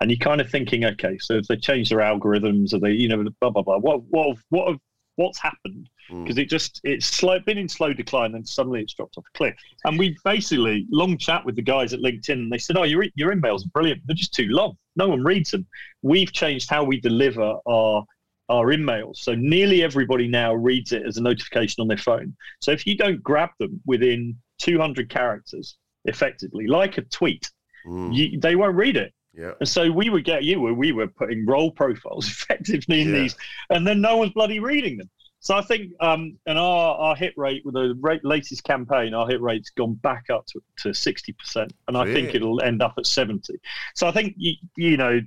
[0.00, 3.08] And you're kind of thinking, okay, so if they change their algorithms, or they, you
[3.08, 4.76] know, blah blah blah, what what what
[5.14, 5.88] what's happened?
[6.10, 6.24] Hmm.
[6.24, 9.38] Because it just it's slow, been in slow decline, and suddenly it's dropped off a
[9.38, 9.54] cliff.
[9.84, 13.04] And we basically long chat with the guys at LinkedIn, and they said, oh, your
[13.14, 14.76] your emails are brilliant, they're just too long.
[14.96, 15.64] No one reads them.
[16.02, 18.04] We've changed how we deliver our
[18.48, 19.16] our emails.
[19.18, 22.36] So nearly everybody now reads it as a notification on their phone.
[22.60, 27.50] So if you don't grab them within 200 characters, effectively, like a tweet,
[27.84, 28.14] Mm.
[28.14, 29.12] you, they won't read it.
[29.34, 29.54] Yeah.
[29.58, 33.22] And so we would get you where we were putting role profiles effectively in Yeah.
[33.22, 33.36] these,
[33.70, 35.10] and then no one's bloody reading them.
[35.40, 39.26] So I think, um, and our, our hit rate with the rate, latest campaign, our
[39.26, 41.70] hit rate's gone back up to, to 60%.
[41.88, 43.52] And I think it'll end up at 70.
[43.96, 45.20] So I think, you, you know,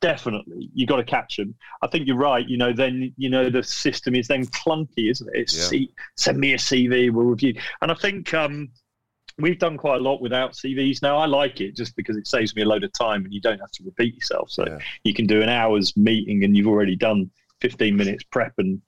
[0.00, 1.54] definitely you got to catch them.
[1.82, 2.46] I think you're right.
[2.48, 5.40] You know, then, you know, the system is then clunky, isn't it?
[5.40, 5.68] It's Yeah.
[5.68, 7.54] see, send me a CV, we'll review.
[7.82, 8.70] And I think, um,
[9.36, 11.16] We've done quite a lot without CVs now.
[11.16, 13.58] I like it just because it saves me a load of time and you don't
[13.58, 14.48] have to repeat yourself.
[14.48, 14.78] So Yeah.
[15.02, 18.80] you can do an hour's meeting and you've already done 15 minutes prep and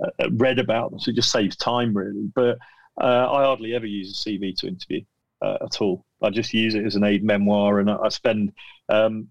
[0.00, 1.00] uh, uh, read about them.
[1.00, 2.30] So it just saves time, really.
[2.32, 2.58] But
[3.00, 5.00] uh, I hardly ever use a CV to interview
[5.42, 6.04] uh, at all.
[6.22, 8.52] I just use it as an aid memoir and I I spend,
[8.88, 9.26] um,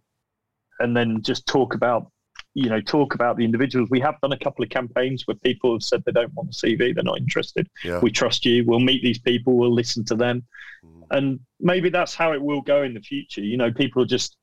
[0.79, 2.11] and then just talk about,
[2.53, 3.89] you know, talk about the individuals.
[3.89, 6.53] We have done a couple of campaigns where people have said they don't want a
[6.53, 7.67] CV, they're not interested.
[7.83, 7.99] Yeah.
[7.99, 8.63] We trust you.
[8.65, 9.53] We'll meet these people.
[9.57, 10.43] We'll listen to them
[10.85, 11.03] Mm.
[11.09, 13.41] and maybe that's how it will go in the future.
[13.41, 14.37] You know, people just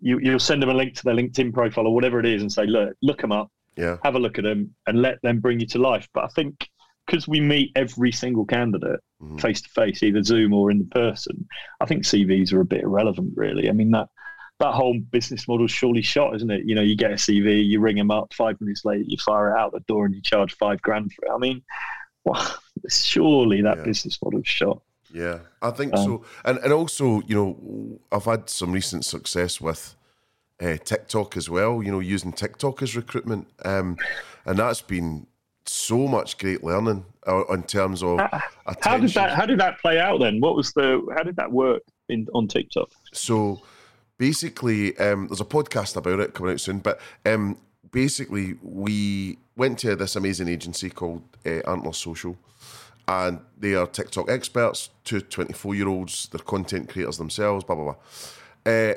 [0.00, 2.50] you you'll send them a link to their LinkedIn profile or whatever it is, and
[2.52, 3.96] say, look, look them up, Yeah.
[4.02, 6.08] have a look at them, and let them bring you to life.
[6.12, 6.68] But I think
[7.06, 9.40] because we meet every single candidate Mhm.
[9.40, 11.46] face to face, either Zoom or in person,
[11.80, 13.68] I think CVs are a bit irrelevant, really.
[13.68, 14.08] I mean that.
[14.58, 16.64] That whole business model's surely shot, isn't it?
[16.64, 19.50] You know, you get a CV, you ring them up, five minutes later, you fire
[19.54, 21.30] it out the door, and you charge five grand for it.
[21.30, 21.62] I mean,
[22.24, 22.56] well,
[22.88, 23.84] surely that Yeah.
[23.84, 24.80] business model's shot.
[25.12, 26.24] Yeah, I think Um, so.
[26.44, 29.94] And and also, you know, I've had some recent success with
[30.60, 31.82] uh, TikTok as well.
[31.82, 33.98] You know, using TikTok as recruitment, um,
[34.46, 35.26] and that's been
[35.66, 38.18] so much great learning uh, in terms of
[38.80, 39.32] How did that?
[39.34, 40.40] How did that play out then?
[40.40, 41.06] What was the?
[41.14, 42.88] How did that work in on TikTok?
[43.12, 43.60] So
[44.18, 46.78] basically, um, there's a podcast about it coming out soon.
[46.78, 47.58] But um,
[47.90, 52.36] basically, we went to this amazing agency called uh, Antler Social,
[53.08, 57.84] and they are TikTok experts, two 24 year olds, they're content creators themselves, blah, blah,
[57.84, 58.72] blah.
[58.72, 58.94] Uh,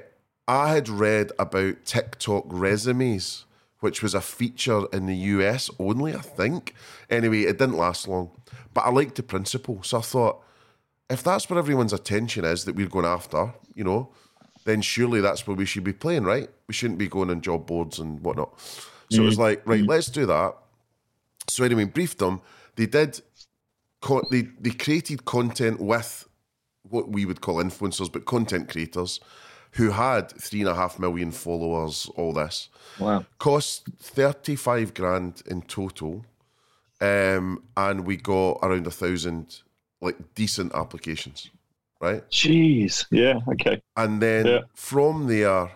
[0.48, 3.46] I had read about TikTok resumes,
[3.82, 6.74] which was a feature in the US only, I think.
[7.10, 8.32] Anyway, it didn't last long,
[8.74, 9.84] but I liked the principle.
[9.84, 10.44] So I thought,
[11.10, 14.10] if that's where everyone's attention is that we're going after, you know,
[14.70, 16.50] then surely that's where we should be playing, right?
[16.68, 18.52] We shouldn't be going on job boards and whatnot.
[19.10, 20.56] So it was like, right, let's do that.
[21.48, 22.42] So anyway, briefed them.
[22.76, 23.20] They did.
[24.02, 26.28] Co- they they created content with
[26.84, 29.20] what we would call influencers, but content creators
[29.72, 32.10] who had three and a half million followers.
[32.16, 33.26] All this Wow.
[33.40, 36.24] cost thirty five grand in total,
[37.02, 39.62] um, and we got around a thousand
[40.02, 41.50] like decent applications,
[42.00, 42.28] right?
[42.30, 43.06] Jeez.
[43.12, 43.40] Yeah.
[43.48, 43.82] Okay.
[43.96, 44.60] And then Yeah.
[44.74, 45.72] from there,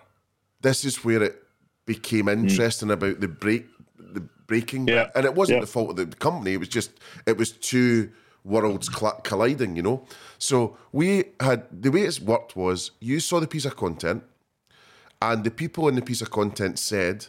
[0.61, 1.43] this is where it
[1.86, 3.65] became interesting about the break,
[3.97, 4.88] the breaking.
[4.88, 5.09] Yeah.
[5.15, 5.61] And it wasn't Yeah.
[5.61, 6.53] the fault of the company.
[6.53, 6.91] It was just
[7.26, 8.09] it was two
[8.45, 9.76] worlds colliding.
[9.76, 10.05] You know.
[10.38, 14.24] So we had the way it's worked was you saw the piece of content,
[15.21, 17.28] and the people in the piece of content said,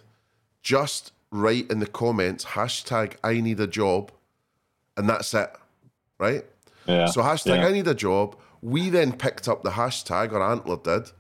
[0.63, 4.13] just write in the comments hashtag I need a job,
[4.97, 5.51] and that's it,
[6.19, 6.45] right?
[6.87, 7.07] Yeah.
[7.07, 7.65] So hashtag.
[7.65, 8.37] I need a job.
[8.65, 11.11] We then picked up the hashtag, or Antler did,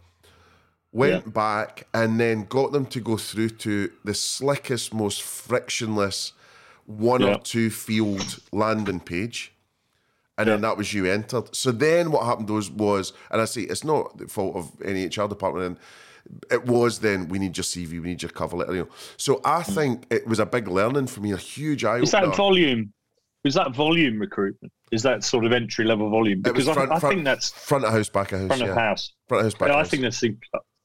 [0.92, 1.30] went Yeah.
[1.30, 6.32] back and then got them to go through to the slickest, most frictionless
[6.86, 7.34] one Yeah.
[7.34, 9.52] or two field landing page.
[10.38, 11.54] And then that was you entered.
[11.54, 15.04] So then what happened was, was and I say it's not the fault of any
[15.04, 15.78] HR department, and
[16.50, 18.74] it was then we need your CV, we need your cover letter.
[18.74, 18.88] You know.
[19.18, 22.34] So I think it was a big learning for me, a huge eye Is that
[22.34, 22.92] volume?
[23.44, 24.72] Is that volume recruitment?
[24.94, 26.40] Is that sort of entry level volume?
[26.40, 28.46] Because front, I, I front- think that's front of house, back of house.
[28.48, 28.68] front yeah.
[28.68, 29.12] of house.
[29.28, 30.24] Front of house, back Yeah, of I think that's.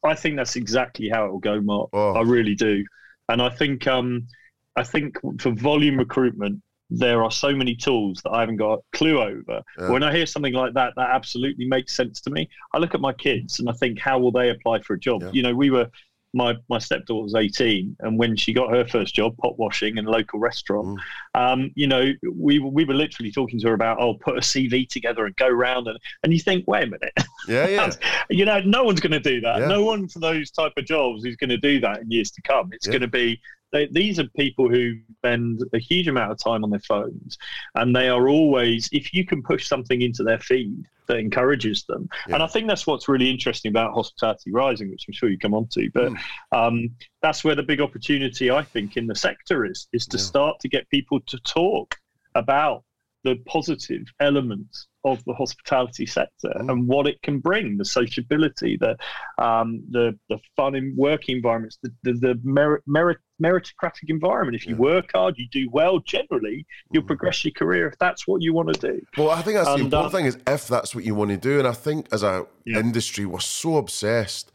[0.04, 1.90] I think that's exactly how it will go, Mark.
[1.94, 2.14] Oh.
[2.14, 2.84] I really do,
[3.28, 4.28] and I think um,
[4.76, 8.98] I think for volume recruitment, there are so many tools that I haven't got a
[8.98, 9.62] clue over.
[9.78, 9.90] Yeah.
[9.90, 12.50] When I hear something like that, that absolutely makes sense to me.
[12.74, 15.22] I look at my kids and I think, how will they apply for a job?
[15.22, 15.32] Yeah.
[15.34, 15.90] You know, we were.
[16.34, 20.06] My, my stepdaughter was 18, and when she got her first job, pot washing in
[20.06, 21.00] a local restaurant,
[21.34, 24.88] um, you know, we, we were literally talking to her about, oh, put a CV
[24.88, 25.88] together and go round.
[25.88, 27.14] And, and you think, wait a minute,
[27.48, 27.92] Yeah, yeah.
[28.30, 29.60] you know, no one's going to do that.
[29.62, 29.68] Yeah.
[29.68, 32.42] No one for those type of jobs is going to do that in years to
[32.44, 32.70] come.
[32.74, 32.92] It's Yeah.
[32.94, 36.70] going to be they, these are people who spend a huge amount of time on
[36.70, 37.38] their phones,
[37.76, 38.90] and they are always.
[38.92, 42.36] If you can push something into their feed that encourages them, Yeah.
[42.36, 45.54] and I think that's what's really interesting about Hospitality Rising, which I'm sure you come
[45.54, 46.12] on to, but.
[46.12, 46.18] Mm.
[46.52, 46.90] Um,
[47.22, 50.24] that's where the big opportunity I think in the sector is is to Yeah.
[50.24, 51.96] start to get people to talk
[52.36, 52.84] about
[53.24, 58.98] the positive elements of the hospitality sector and what it can bring the sociability the
[59.44, 64.68] um, the the fun in working environments the the, the merit, merit, meritocratic environment if
[64.68, 68.54] you work hard you do well generally you'll progress your career if that's what you
[68.54, 71.04] want to do Well, I think that's the important uh, thing is if that's what
[71.06, 71.60] you want to do.
[71.60, 72.80] And I think as a Yeah.
[72.80, 74.52] industry, we're so obsessed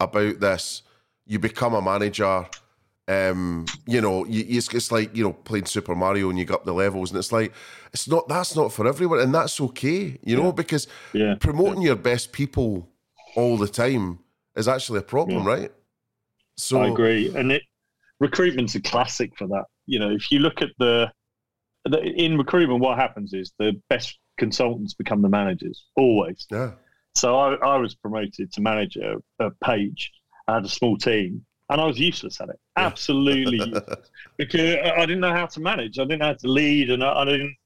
[0.00, 0.82] about this.
[1.26, 2.46] You become a manager.
[3.08, 6.54] Um, you know, you, it's, it's like you know playing Super Mario and you go
[6.54, 7.52] up the levels, and it's like
[7.92, 8.28] it's not.
[8.28, 10.18] That's not for everyone, and that's okay.
[10.22, 11.36] You know, because Yeah.
[11.40, 12.90] promoting your best people
[13.34, 14.18] all the time
[14.56, 15.72] is actually a problem, right?
[16.56, 17.62] So I agree, and it
[18.20, 19.64] recruitment's a classic for that.
[19.86, 21.10] You know, if you look at the,
[21.84, 26.46] the in recruitment, what happens is the best consultants become the managers always.
[26.50, 26.72] Yeah.
[27.14, 30.12] So I, I was promoted to manager at Page.
[30.46, 32.58] I had a small team, and I was useless at it.
[32.76, 35.98] Absolutely useless because I didn't know how to manage.
[35.98, 37.56] I didn't know how to lead, and I, I didn't.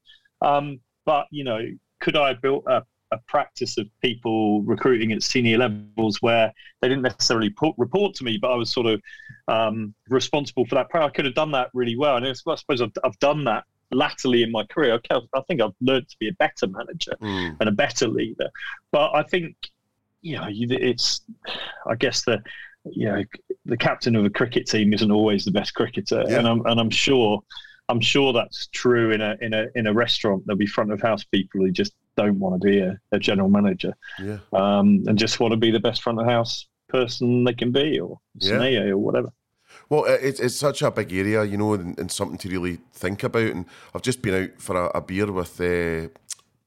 [0.41, 1.59] Um, but you know,
[2.01, 6.51] could I have built a, a practice of people recruiting at senior levels where
[6.81, 9.01] they didn't necessarily put, report to me, but I was sort of
[9.47, 10.87] um, responsible for that.
[10.93, 14.43] I could have done that really well, and I suppose I've, I've done that latterly
[14.43, 14.93] in my career.
[14.93, 17.57] Okay, I think I've learned to be a better manager Mm.
[17.59, 18.49] and a better leader.
[18.91, 19.55] But I think,
[20.21, 21.21] you know, it's,
[21.87, 22.41] I guess the,
[22.85, 23.23] you know,
[23.65, 26.39] the captain of a cricket team isn't always the best cricketer, Yeah.
[26.39, 27.41] and I'm and I'm sure,
[27.89, 30.43] I'm sure that's true in a in a in a restaurant.
[30.45, 33.49] There'll be front of house people who just don't want to be a, a general
[33.49, 34.37] manager, yeah.
[34.53, 37.99] um, and just want to be the best front of house person they can be,
[37.99, 38.91] or Yeah.
[38.91, 39.31] or whatever.
[39.89, 43.23] Well, it's, it's such a big area, you know, and, and something to really think
[43.23, 43.43] about.
[43.51, 46.09] And I've just been out for a, a beer with uh,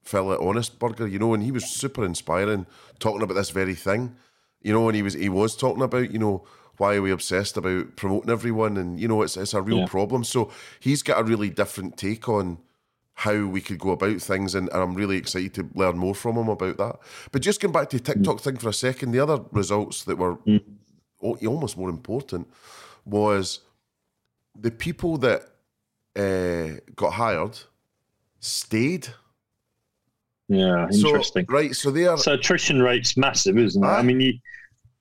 [0.03, 2.67] Phil at Honest Burger, you know, and he was super inspiring,
[2.99, 4.17] talking about this very thing,
[4.63, 6.45] you know, and he was he was talking about, you know,
[6.79, 9.87] why are we obsessed about promoting everyone, and you know, it's it's a real Yeah.
[9.87, 10.25] problem.
[10.25, 10.51] So
[10.81, 12.59] he's got a really different take on
[13.21, 16.37] how we could go about things, and, and I'm really excited to learn more from
[16.37, 16.97] him about that.
[17.33, 20.19] But just going back to the TikTok thing for a second, the other results that
[20.19, 20.37] were
[21.23, 22.47] al- almost more important
[23.07, 23.61] was
[24.55, 25.43] the people that
[26.15, 27.59] uh, got hired
[28.41, 29.09] stayed.
[30.49, 31.47] Yeah, interesting.
[31.49, 32.17] So, right, so they are.
[32.17, 33.87] So attrition rate's massive, isn't it?
[33.87, 33.99] Ah.
[33.99, 34.35] I mean, you,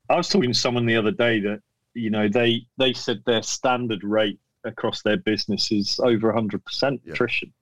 [0.10, 1.60] I was talking to someone the other day that
[1.94, 7.02] you know they they said their standard rate across their business is over hundred percent
[7.08, 7.54] attrition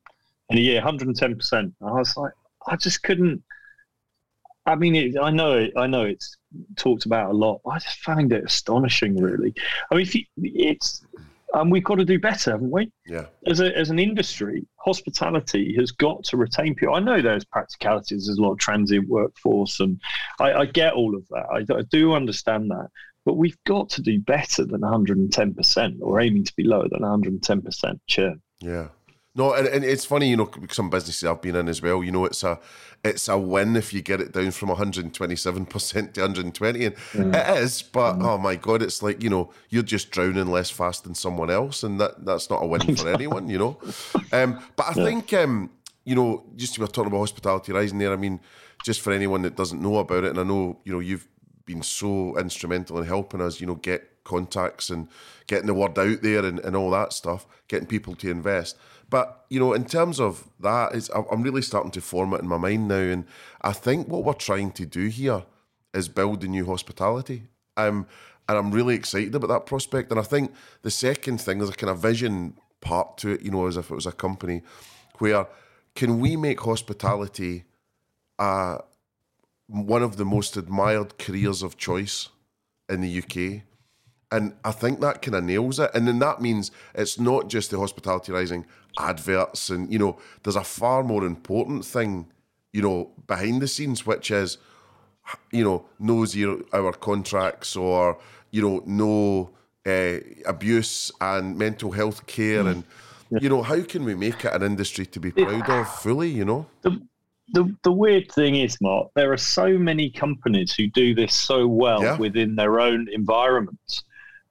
[0.49, 1.73] in a year, hundred and ten percent.
[1.81, 2.33] I was like,
[2.67, 3.43] I just couldn't.
[4.65, 6.37] I mean, it, I know it, I know it's
[6.77, 7.59] talked about a lot.
[7.69, 9.53] I just found it astonishing, really.
[9.91, 11.05] I mean, if you, it's
[11.53, 12.91] and we've got to do better, haven't we?
[13.05, 16.95] yeah, as a, as an industry, hospitality has got to retain people.
[16.95, 19.99] I know there's practicalities, there's a lot of transient workforce, and
[20.39, 21.45] I, I get all of that.
[21.51, 22.89] I, I do understand that.
[23.25, 27.99] But we've got to do better than 110% or aiming to be lower than 110%
[28.07, 28.41] churn.
[28.59, 28.89] yeah.
[29.35, 32.03] No, and, and it's funny, you know, some businesses I've been in as well.
[32.03, 32.59] You know, it's a
[33.03, 37.57] it's a win if you get it down from 127 percent to 120, and it
[37.57, 37.81] is.
[37.81, 41.49] But oh my god, it's like you know, you're just drowning less fast than someone
[41.49, 43.79] else, and that that's not a win for anyone, you know.
[44.31, 45.71] Um, but I think um,
[46.03, 48.13] you know, just we were talking about hospitality rising there.
[48.13, 48.39] I mean,
[48.83, 51.27] just for anyone that doesn't know about it, and I know you know you've
[51.65, 55.07] been so instrumental in helping us, you know, get contacts and
[55.47, 58.77] getting the word out there and, and all that stuff, getting people to invest.
[59.13, 62.57] But you know, in terms of that, I'm really starting to form it in my
[62.57, 63.25] mind now, and
[63.61, 65.43] I think what we're trying to do here
[65.93, 67.43] is build a new hospitality.
[67.77, 68.07] Um,
[68.49, 70.09] and I'm really excited about that prospect.
[70.09, 70.51] And I think
[70.81, 73.91] the second thing is a kind of vision part to it, you know, as if
[73.91, 74.63] it was a company
[75.19, 75.45] where
[75.93, 77.65] can we make hospitality
[78.39, 78.79] uh,
[79.67, 82.29] one of the most admired careers of choice
[82.89, 83.61] in the UK.
[84.33, 85.91] And I think that kind of nails it.
[85.93, 88.65] And then that means it's not just the hospitality rising
[88.99, 92.31] adverts, and you know, there's a far more important thing,
[92.71, 94.57] you know, behind the scenes, which is,
[95.51, 98.17] you know, no zero hour contracts or
[98.51, 99.49] you know, no
[99.85, 102.83] uh, abuse and mental health care, and
[103.41, 106.29] you know, how can we make it an industry to be proud of fully?
[106.29, 107.01] You know, The,
[107.53, 111.67] the, the weird thing is, Mark, there are so many companies who do this so
[111.67, 112.17] well Yeah.
[112.17, 114.03] within their own environments.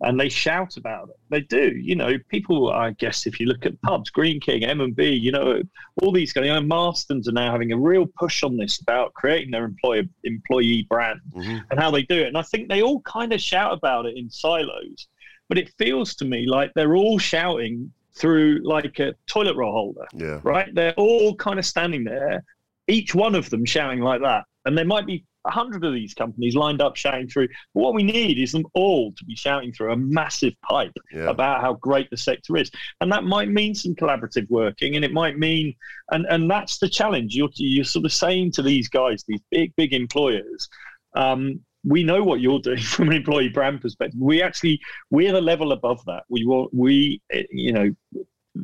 [0.02, 1.16] And they shout about it.
[1.30, 1.72] They do.
[1.76, 2.70] You know, people.
[2.70, 5.62] I guess if you look at pubs, Greene King, M and B, you know,
[6.02, 6.46] all these guys.
[6.46, 10.02] You know, Marston's are now having a real push on this about creating their employer
[10.24, 11.58] employee brand mm-hmm.
[11.70, 12.26] and how they do it.
[12.26, 15.08] And I think they all kind of shout about it in silos,
[15.48, 20.06] but it feels to me like they're all shouting through like a toilet roll holder
[20.12, 20.74] yeah, right?
[20.74, 22.44] They're all kind of standing there,
[22.88, 24.44] each one of them shouting like that.
[24.64, 27.48] And there might be a hundred of these companies lined up shouting through.
[27.72, 31.28] What we need is them all to be shouting through a massive pipe Yeah.
[31.30, 32.70] about how great the sector is,
[33.00, 35.74] and that might mean some collaborative working, and it might mean,
[36.10, 37.34] and and that's the challenge.
[37.34, 40.68] You're you're sort of saying to these guys, these big big employers.
[41.14, 44.20] Um, we know what you're doing from an employee brand perspective.
[44.20, 44.80] We actually
[45.10, 46.22] we're the level above that.
[46.28, 47.20] We want we
[47.50, 47.90] you know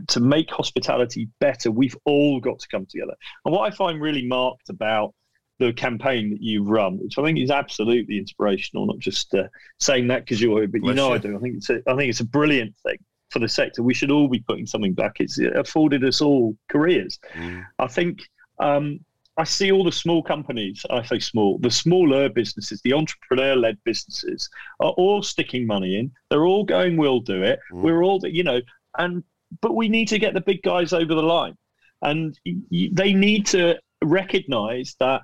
[0.09, 1.71] to make hospitality better.
[1.71, 3.15] We've all got to come together.
[3.45, 5.15] And what I find really marked about
[5.59, 9.49] the campaign that you've run, which I think is absolutely inspirational, not just uh,
[9.81, 11.15] saying that because you're but you Bless know you.
[11.15, 11.37] I do.
[11.37, 12.99] I think it's a, I think it's a brilliant thing
[13.31, 13.83] for the sector.
[13.83, 15.17] We should all be putting something back.
[15.21, 17.19] It's afforded us all careers.
[17.35, 17.65] Mm.
[17.79, 18.21] I think
[18.59, 19.01] um,
[19.37, 23.79] I see all the small companies, I say small, the smaller businesses, the entrepreneur led
[23.85, 24.49] businesses
[24.81, 26.11] are all sticking money in.
[26.31, 27.61] They're all going, we'll do it.
[27.73, 27.83] Mm.
[27.83, 28.61] We're all, you know,
[28.99, 29.23] and,
[29.61, 31.57] but we need to get the big guys over the line.
[32.03, 35.23] And y- y- they need to recognize that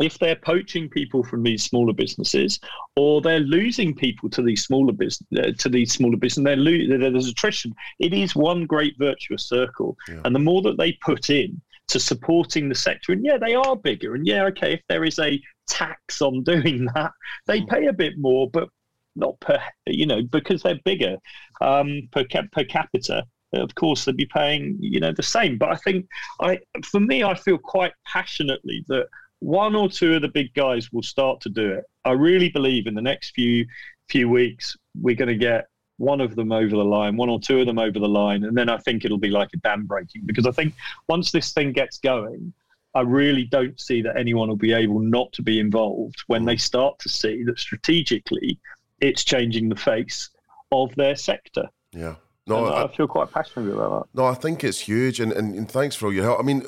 [0.00, 2.58] if they're poaching people from these smaller businesses
[2.96, 6.98] or they're losing people to these smaller business uh, to these smaller business they're lo-
[7.10, 10.20] there's attrition it is one great virtuous circle Yeah.
[10.24, 13.76] and the more that they put in to supporting the sector and yeah they are
[13.76, 17.12] bigger and yeah okay if there is a tax on doing that
[17.46, 17.68] they Mm.
[17.68, 18.68] pay a bit more but
[19.16, 21.16] not per you know because they're bigger
[21.60, 23.22] um, per, cap- per capita
[23.52, 26.04] of course they'd be paying you know the same but i think
[26.40, 29.06] i for me i feel quite passionately that
[29.40, 32.86] one or two of the big guys will start to do it i really believe
[32.86, 33.66] in the next few
[34.08, 35.66] few weeks we're going to get
[35.96, 38.56] one of them over the line one or two of them over the line and
[38.56, 40.74] then i think it'll be like a dam breaking because i think
[41.08, 42.52] once this thing gets going
[42.94, 46.56] I really don't see that anyone will be able not to be involved when they
[46.56, 48.60] start to see that strategically
[49.00, 50.30] it's changing the face
[50.70, 51.68] of their sector.
[51.92, 52.16] Yeah.
[52.46, 54.20] No, I, I, feel quite passionate about that.
[54.20, 56.38] no, I think it's huge, and, and, and thanks for all your help.
[56.38, 56.66] I mean,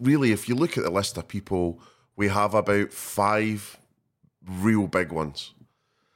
[0.00, 1.80] really, if you look at the list of people,
[2.16, 3.78] we have about five
[4.48, 5.52] real big ones.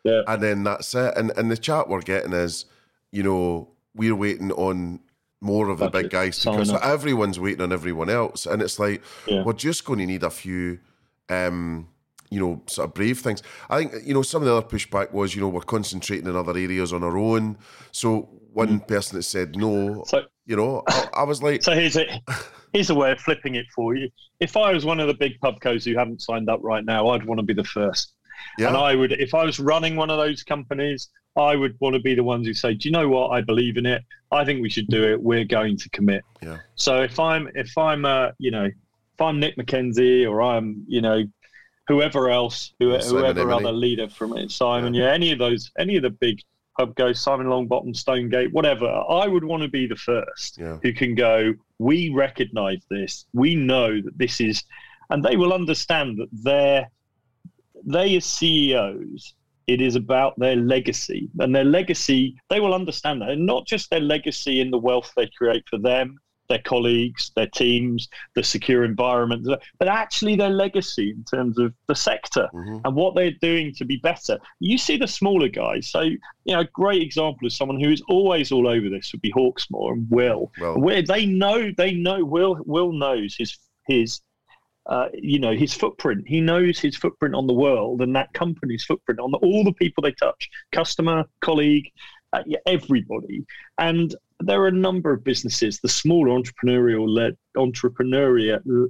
[0.04, 0.22] Yeah.
[0.26, 1.14] And then that's it.
[1.16, 2.66] And and the chat we're getting is,
[3.10, 5.00] you know, we're waiting on
[5.40, 8.46] more of the big guys because everyone's waiting on everyone else.
[8.46, 9.44] And it's like Yeah.
[9.44, 10.80] we're just going to need a few
[11.28, 11.88] um,
[12.30, 13.42] you know, sort of brave things.
[13.70, 16.36] I think, you know, some of the other pushback was, you know, we're concentrating in
[16.36, 17.56] other areas on our own.
[17.92, 20.04] So one person that said no.
[20.06, 21.62] So- you know, I, I was like.
[21.62, 22.08] So here's it.
[22.72, 24.08] Here's a way of flipping it for you.
[24.40, 27.24] If I was one of the big pubcos who haven't signed up right now, I'd
[27.24, 28.12] want to be the first.
[28.58, 31.94] yeah, And I would, if I was running one of those companies, I would want
[31.96, 33.28] to be the ones who say, "Do you know what?
[33.28, 34.02] I believe in it.
[34.32, 35.20] I think we should do it.
[35.20, 39.38] We're going to commit." yeah, So if I'm, if I'm, uh, you know, if I'm
[39.40, 41.24] Nick Mackenzie or I'm, you know,
[41.88, 45.12] whoever else, who, Yeah, whoever other leader from it, Simon, yeah.
[45.12, 46.40] any of those, any of the big
[46.78, 48.86] pubcos, Simon Longbottom, Stonegate, whatever.
[48.86, 53.26] I would want to be the first yeah, who can go, we recognize this.
[53.32, 54.64] We know that this is,
[55.10, 56.90] and they will understand that they're,
[57.84, 59.34] they as CEOs,
[59.66, 61.28] it is about their legacy.
[61.38, 63.30] And their legacy, they will understand that.
[63.30, 66.18] And not just their legacy in the wealth they create for them,
[66.48, 69.46] their colleagues, their teams, the secure environment,
[69.78, 72.80] but actually their legacy in terms of the sector Mhm.
[72.84, 74.38] and what they're doing to be better.
[74.60, 75.88] You see the smaller guys.
[75.90, 79.20] So, you know, a great example of someone who is always all over this would
[79.22, 80.50] be Hawksmoor and Will.
[80.60, 84.20] Well- Where they know, they know, Will, Will knows his, his,
[84.86, 86.26] uh, you know, his footprint.
[86.26, 89.72] He knows his footprint on the world and that company's footprint on the, all the
[89.74, 91.90] people they touch, customer, colleague,
[92.32, 93.44] uh, yeah, everybody.
[93.78, 98.88] And there are a number of businesses, the smaller entrepreneurial led, entrepreneurial,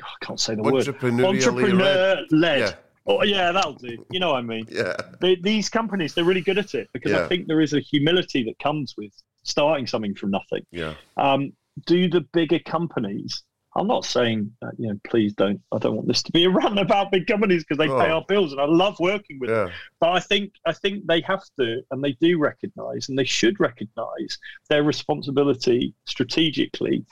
[0.00, 2.58] I can't say the word, entrepreneur led.
[2.60, 2.72] Yeah.
[3.04, 3.96] Oh, yeah, that'll do.
[4.10, 4.64] You know what I mean?
[4.70, 7.24] yeah, They, these companies, they're really good at it because Yeah.
[7.24, 10.64] I think there is a humility that comes with starting something from nothing.
[10.70, 11.52] yeah, Um,
[11.86, 13.42] do the bigger companies?
[13.74, 15.60] I'm not saying, uh, you know, please don't.
[15.72, 18.16] I don't want this to be a run about big companies because they pay Oh.
[18.16, 19.70] our bills, and I love working with them.
[19.98, 23.58] But I think I think they have to, and they do recognise, and they should
[23.60, 27.04] recognise their responsibility strategically,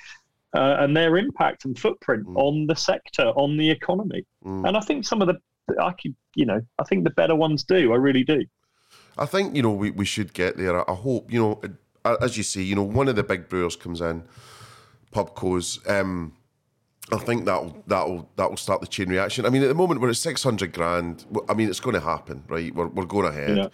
[0.54, 2.36] uh, and their impact and footprint Mm.
[2.36, 4.26] on the sector, on the economy.
[4.44, 4.68] Mm.
[4.68, 5.38] And I think some of the,
[5.82, 7.92] I could, you know, I think the better ones do.
[7.92, 8.44] I really do.
[9.16, 10.88] I think you know we, we should get there.
[10.90, 11.60] I, hope you know,
[12.04, 14.24] uh, as you say, you know, one of the big brewers comes in,
[15.12, 15.80] Pubco's.
[15.88, 16.34] Um,
[17.12, 19.46] I think that'll that'll that'll start the chain reaction.
[19.46, 21.24] I mean, at the moment we're at six hundred grand.
[21.48, 22.74] I mean, it's going to happen, right?
[22.74, 23.70] We're we're going ahead.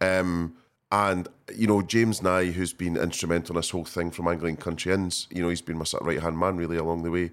[0.00, 0.54] Um,
[0.90, 4.92] and you know, James Nye, who's been instrumental in this whole thing from Anglian Country
[4.92, 7.30] Inns, you know, he's been my sort of right hand man really along the way.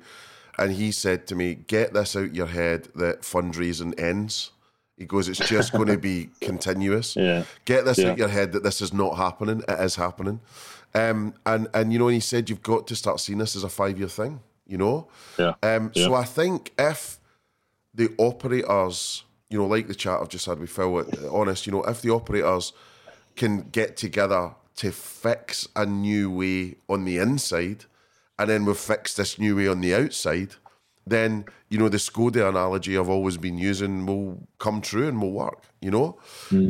[0.58, 4.52] And he said to me, "Get this out your head that fundraising ends."
[4.98, 7.44] He goes, "It's just going to be continuous." Yeah.
[7.66, 8.12] Get this Yeah.
[8.12, 9.62] out your head that this is not happening.
[9.68, 10.40] It is happening.
[10.94, 13.64] Um, and and you know, and he said you've got to start seeing this as
[13.66, 14.40] a five year thing.
[14.68, 15.08] You know.
[15.38, 15.54] Yeah.
[15.64, 17.20] Um, So I think if
[17.94, 21.72] the operators, you know, like the chat I've just had with Phil, uh, honest, you
[21.72, 22.74] know, if the operators
[23.36, 27.86] can get together to fix a new way on the inside,
[28.38, 30.56] and then we've fixed this new way on the outside,
[31.08, 35.32] then you know the Skoda analogy I've always been using will come true and will
[35.32, 35.62] work.
[35.82, 36.18] You know,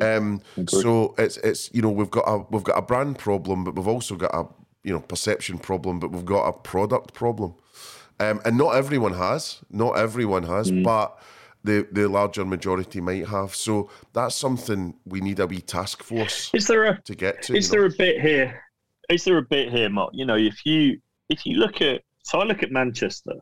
[0.02, 3.76] um, so it's it's you know we've got a we've got a brand problem, but
[3.76, 4.46] we've also got a
[4.84, 7.56] you know perception problem, but we've got a product problem,
[8.20, 11.20] um, and not everyone has, not everyone has, but
[11.64, 13.56] the the larger majority might have.
[13.56, 17.56] So that's something we need a wee task force Is there a to get to.
[17.56, 17.82] is you know.
[17.82, 18.62] there a bit here?
[19.10, 20.12] Is there a bit here, Mark?
[20.14, 21.00] You know, if you
[21.30, 23.34] if you look at so I look at Manchester,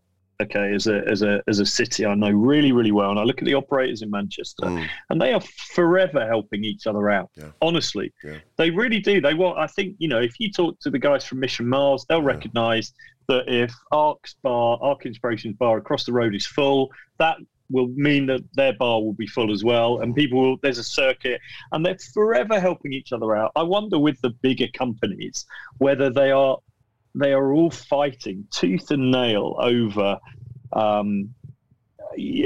[0.43, 3.23] okay, as a as a as a city I know really really well, and I
[3.23, 4.87] look at the operators in Manchester, Mm.
[5.09, 7.29] and they are forever helping each other out.
[7.35, 7.51] Yeah.
[7.61, 8.37] Honestly, Yeah.
[8.57, 9.19] they really do.
[9.21, 9.57] They want.
[9.57, 12.93] I think you know, if you talk to the guys from Mission Mars, they'll recognise
[13.27, 17.37] that if Arc's bar, Arc Inspirations bar across the road is full, that
[17.69, 20.57] will mean that their bar will be full as well, and people will.
[20.61, 21.39] There's a circuit,
[21.71, 23.51] and they're forever helping each other out.
[23.55, 25.45] I wonder with the bigger companies
[25.77, 26.57] whether they are
[27.16, 30.20] they are all fighting tooth and nail over.
[30.72, 31.34] Um,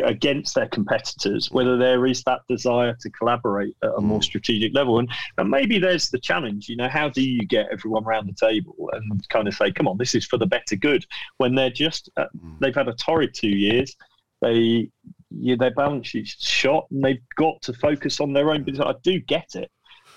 [0.03, 4.99] against their competitors, whether there is that desire to collaborate at a more strategic level.
[4.99, 8.47] And, and maybe there's the challenge, you know, how do you get everyone around the
[8.47, 11.05] table and kind of say, come on, this is for the better good
[11.37, 12.25] when they're just, uh,
[12.59, 13.95] they've had a torrid two years.
[14.41, 14.89] They,
[15.31, 18.87] their balance sheet's shot and they've got to focus on their own business.
[18.87, 19.71] I do get it.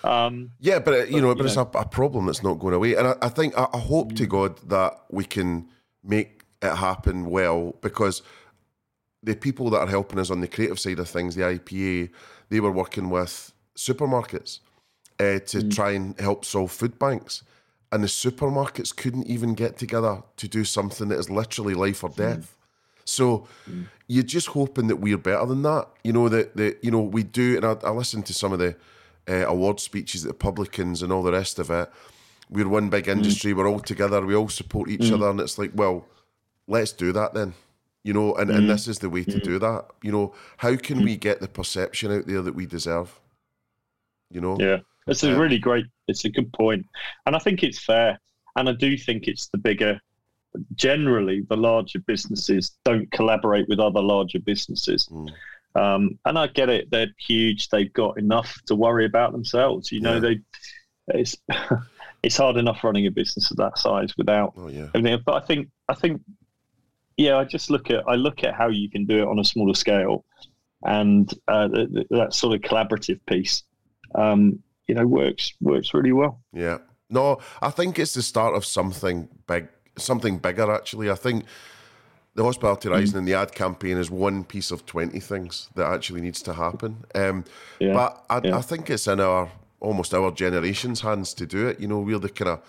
[0.05, 2.75] Um, Yeah, but uh, you know, But, but it's a, a problem that's not going
[2.75, 4.17] away, and I, I think I, I hope Mm.
[4.17, 5.69] to God that we can
[6.03, 8.23] make it happen well because
[9.23, 12.11] the people that are helping us on the creative side of things, the IPA,
[12.49, 14.61] they were working with supermarkets
[15.19, 15.71] uh, to Mm.
[15.71, 17.43] try and help solve food banks,
[17.93, 22.11] and the supermarkets couldn't even get together to do something that is literally life or
[22.11, 22.57] death.
[23.05, 23.47] So
[24.07, 25.89] you're just hoping that we're better than that.
[26.05, 27.57] You know that that you know we do.
[27.57, 28.77] And I, I listened to some of the
[29.31, 31.89] uh, award speeches, the publicans, and all the rest of it.
[32.51, 33.53] We're one big industry.
[33.53, 34.21] We're all together.
[34.27, 36.05] We all support each other, and it's like, well,
[36.67, 37.55] let's do that then.
[38.03, 39.85] You know, and, and this is the way to do that.
[40.03, 43.21] You know, how can we get the perception out there that we deserve?
[44.31, 45.85] You know, Yeah, it's a Um, really great.
[46.09, 46.87] It's a good point,
[47.27, 48.19] and I think it's fair.
[48.57, 50.01] And I do think it's the bigger.
[50.75, 55.31] Generally, the larger businesses don't collaborate with other larger businesses, Mm.
[55.75, 56.91] Um, and I get it.
[56.91, 57.69] They're huge.
[57.69, 59.91] They've got enough to worry about themselves.
[59.93, 60.21] You know, Yeah.
[60.21, 60.41] they.
[61.09, 61.37] It's
[62.23, 65.21] it's hard enough running a business of that size without Oh yeah, everything.
[65.25, 66.21] But I think I think
[67.17, 69.45] yeah, I just look at I look at how you can do it on a
[69.45, 70.25] smaller scale,
[70.85, 73.63] and uh, th- th- that sort of collaborative piece,
[74.15, 76.41] um, you know, works works really well.
[76.53, 76.79] yeah.
[77.13, 79.67] No, I think it's the start of something big,
[79.99, 80.71] something bigger.
[80.73, 81.45] Actually, I think
[82.41, 86.23] the hospitality rising and the ad campaign is one piece of twenty things that actually
[86.23, 87.05] needs to happen.
[87.15, 87.45] Um,
[87.79, 88.57] Yeah, but I, yeah.
[88.57, 91.79] I think it's in our almost our generation's hands to do it.
[91.81, 92.61] You know, we're the kind of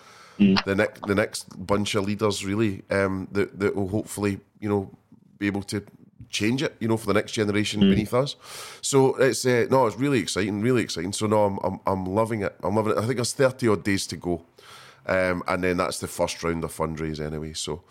[0.66, 4.90] the next the next bunch of leaders really um, that that will hopefully you know
[5.38, 5.82] be able to
[6.28, 6.76] change it.
[6.78, 8.36] You know, for the next generation beneath us.
[8.82, 11.14] So it's uh, no, it's really exciting, really exciting.
[11.14, 12.54] So no, I'm I'm, I'm loving it.
[12.62, 12.98] I'm loving it.
[12.98, 14.44] I think there's thirty odd days to go.
[15.06, 17.54] Um, and then that's the first round of fundraise anyway.
[17.54, 17.82] So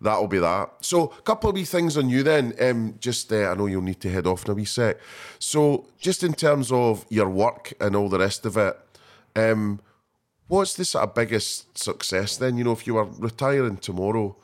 [0.00, 0.70] that'll be that.
[0.80, 2.54] So a couple of wee things on you then.
[2.60, 4.98] Um, just uh, I know you'll need to head off in a wee sec.
[5.38, 8.78] So just in terms of your work and all the rest of it,
[9.34, 9.80] um,
[10.48, 12.58] what's the sort of biggest success then?
[12.58, 14.36] You know, if you were retiring tomorrow,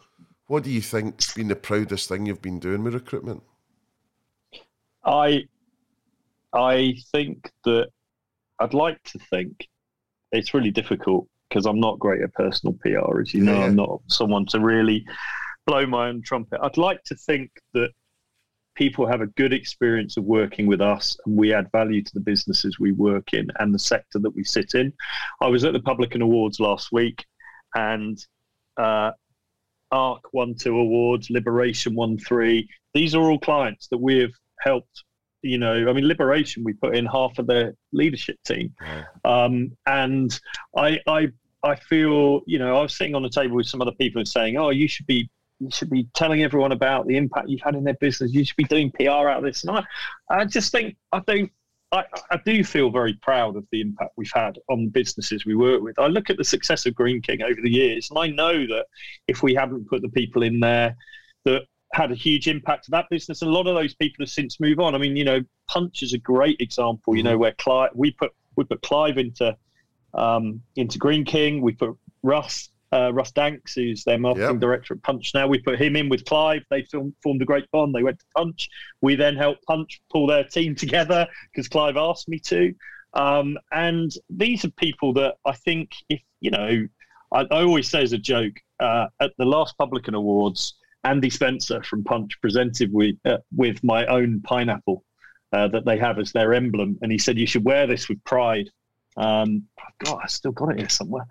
[0.46, 3.42] what do you think's been the proudest thing you've been doing with recruitment?
[5.04, 5.44] I
[6.54, 7.88] I think that
[8.60, 9.68] I'd like to think
[10.32, 13.58] it's really difficult because I'm not great at personal PR, as you know.
[13.58, 13.66] Yeah.
[13.66, 15.04] I'm not someone to really
[15.66, 16.60] blow my own trumpet.
[16.62, 17.90] I'd like to think that
[18.74, 22.20] people have a good experience of working with us and we add value to the
[22.20, 24.92] businesses we work in and the sector that we sit in.
[25.40, 27.24] I was at the Publican Awards last week
[27.76, 28.18] and
[28.76, 29.12] uh,
[29.92, 32.68] ARC won two awards, Liberation won three.
[32.94, 35.04] These are all clients that we have helped.
[35.44, 38.74] You know, I mean, Liberation, we put in half of their leadership team,
[39.24, 40.40] um, and
[40.74, 41.28] I, I,
[41.62, 44.28] I feel, you know, I was sitting on the table with some other people and
[44.28, 45.28] saying, "Oh, you should be,
[45.60, 48.32] you should be telling everyone about the impact you've had in their business.
[48.32, 49.84] You should be doing PR out of this." And I,
[50.30, 51.52] I just think, I don't,
[51.92, 55.82] I, I do feel very proud of the impact we've had on businesses we work
[55.82, 55.98] with.
[55.98, 58.86] I look at the success of Greene King over the years, and I know that
[59.28, 60.96] if we hadn't put the people in there
[61.44, 64.30] that had a huge impact to that business, and a lot of those people have
[64.30, 64.94] since moved on.
[64.94, 67.16] I mean, you know, Punch is a great example.
[67.16, 69.56] You know, where Clive, we put we put Clive into
[70.14, 74.60] um, into Greene King, we put Russ uh, Russ Danks, who's their marketing Yep.
[74.60, 75.48] director at Punch now.
[75.48, 76.62] We put him in with Clive.
[76.70, 77.94] They filmed, formed a great bond.
[77.94, 78.68] They went to Punch.
[79.00, 82.72] We then helped Punch pull their team together because Clive asked me to.
[83.14, 86.86] Um, and these are people that I think, if you know,
[87.32, 90.74] I, I always say as a joke uh, at the last Publican Awards,
[91.04, 95.04] Andy Spencer from Punch presented with uh, with my own pineapple
[95.52, 98.22] uh, that they have as their emblem, and he said you should wear this with
[98.24, 98.68] pride.
[99.16, 99.64] Um,
[100.04, 101.24] God, I still got it here somewhere.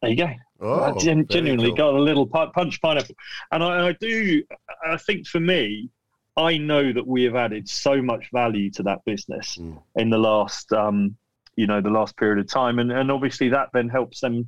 [0.00, 0.30] There you go.
[0.60, 1.76] Oh, I gen- genuinely cool.
[1.76, 3.14] got a little punch pineapple,
[3.50, 4.42] and I, I do.
[4.86, 5.90] I think for me,
[6.36, 9.82] I know that we have added so much value to that business Mm.
[9.96, 11.16] in the last, um,
[11.56, 14.46] you know, the last period of time, and and obviously that then helps them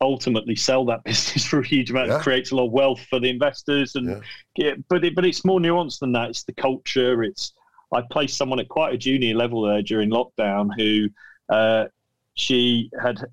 [0.00, 2.08] ultimately sell that business for a huge amount.
[2.08, 2.18] Yeah.
[2.18, 4.20] It creates a lot of wealth for the investors, and Yeah.
[4.56, 6.30] yeah, but it, but it's more nuanced than that.
[6.30, 7.22] It's the culture.
[7.22, 7.52] It's
[7.92, 11.08] I placed someone at quite a junior level there during lockdown who
[11.52, 11.86] uh,
[12.34, 13.24] she had.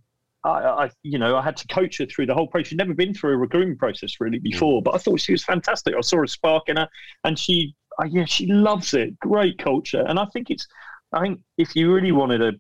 [0.44, 0.50] I,
[0.86, 2.68] I, you know, I had to coach her through the whole process.
[2.68, 5.96] She'd never been through a recruitment process really before, but I thought she was fantastic.
[5.98, 6.88] I saw a spark in her,
[7.24, 9.20] and she, uh, yeah, she loves it.
[9.20, 10.68] Great culture, and I think it's,
[11.12, 12.52] I think if you really wanted to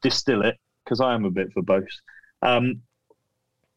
[0.00, 1.84] distill it, because I am a bit for both,
[2.40, 2.80] um,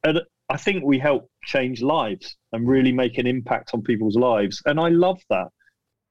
[0.08, 4.62] and I think we help change lives and really make an impact on people's lives,
[4.66, 5.48] and I love that.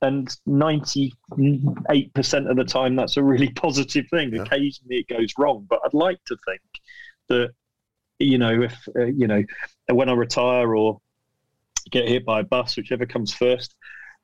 [0.03, 4.35] And ninety-eight percent of the time, that's a really positive thing.
[4.35, 4.43] Yeah.
[4.43, 6.61] Occasionally, it goes wrong, but I'd like to think
[7.29, 7.51] that
[8.19, 9.43] you know, if uh, you know,
[9.91, 11.01] when I retire or
[11.91, 13.75] get hit by a bus, whichever comes first,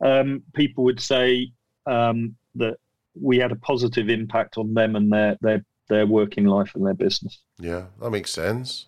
[0.05, 1.53] um, people would say
[1.87, 2.77] um, that
[3.21, 6.95] we had a positive impact on them and their their their working life and their
[6.95, 7.41] business.
[7.59, 8.87] Yeah, that makes sense.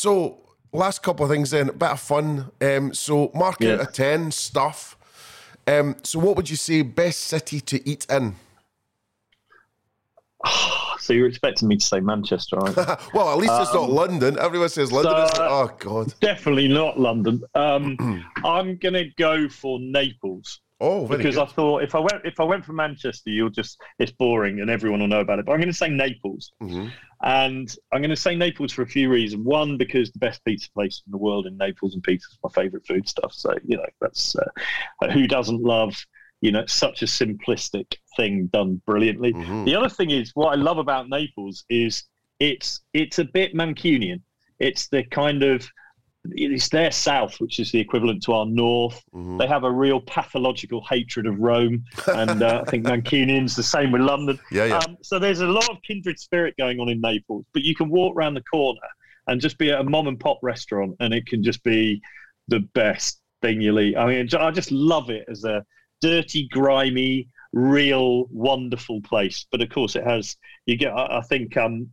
[0.00, 0.36] So,
[0.74, 2.50] last couple of things then, a bit of fun.
[2.60, 3.76] Um, so, mark Yeah.
[3.76, 4.94] out of 10 stuff.
[5.66, 8.34] Um, so, what would you say best city to eat in?
[10.98, 12.84] So you're expecting me to say Manchester, aren't you?
[13.14, 14.36] well, at least it's not London.
[14.40, 15.14] Everyone says London.
[15.14, 16.14] Um, so- like, oh, God.
[16.20, 17.42] Definitely not London.
[17.54, 20.60] Um, I'm gonna go for Naples.
[20.80, 21.42] Oh, because good.
[21.44, 24.68] I thought if I went if I went for Manchester, you'll just it's boring and
[24.68, 25.46] everyone will know about it.
[25.46, 26.90] But I'm going to say Naples, Mhm.
[27.22, 29.44] And I'm going to say Naples for a few reasons.
[29.44, 32.50] One, because the best pizza place in the world in Naples, and pizza is my
[32.50, 33.32] favourite food stuff.
[33.32, 35.96] So you know that's uh, who doesn't love
[36.40, 39.32] you know such a simplistic thing done brilliantly.
[39.32, 39.64] Mhm.
[39.64, 42.04] The other thing is what I love about Naples is
[42.38, 44.20] it's it's a bit Mancunian.
[44.58, 45.68] It's the kind of
[46.34, 49.02] it's their south, which is the equivalent to our north.
[49.14, 49.38] Mhm.
[49.38, 53.92] They have a real pathological hatred of Rome, and uh, I think Mancunians the same
[53.92, 54.38] with London.
[54.50, 54.78] Yeah, yeah.
[54.78, 57.88] Um, so there's a lot of kindred spirit going on in Naples, but you can
[57.90, 58.80] walk around the corner
[59.28, 62.00] and just be at a mom and pop restaurant, and it can just be
[62.48, 63.96] the best thing you'll eat.
[63.96, 65.64] I mean, I just love it as a
[66.00, 69.46] dirty, grimy, real, wonderful place.
[69.50, 70.36] But of course, it has.
[70.66, 70.92] You get.
[70.92, 71.56] I, I think.
[71.56, 71.90] Um,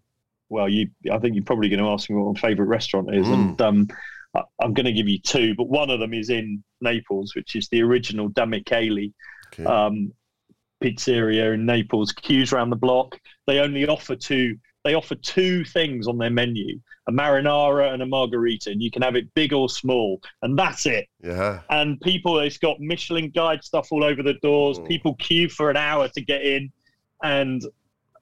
[0.49, 0.89] well, you.
[1.11, 3.33] I think you're probably going to ask me what my favourite restaurant is, Mm.
[3.33, 3.87] and um,
[4.35, 7.67] I'm going to give you two, but one of them is in Naples, which is
[7.69, 9.65] the original Da Okay.
[9.65, 10.11] um,
[10.83, 12.11] pizzeria in Naples.
[12.11, 13.19] Queues around the block.
[13.47, 14.57] They only offer two.
[14.83, 19.01] They offer two things on their menu: a marinara and a margarita, and you can
[19.01, 21.07] have it big or small, and that's it.
[21.23, 21.61] yeah.
[21.69, 24.79] And people, it's got Michelin guide stuff all over the doors.
[24.79, 24.87] Mm.
[24.87, 26.71] People queue for an hour to get in,
[27.23, 27.63] and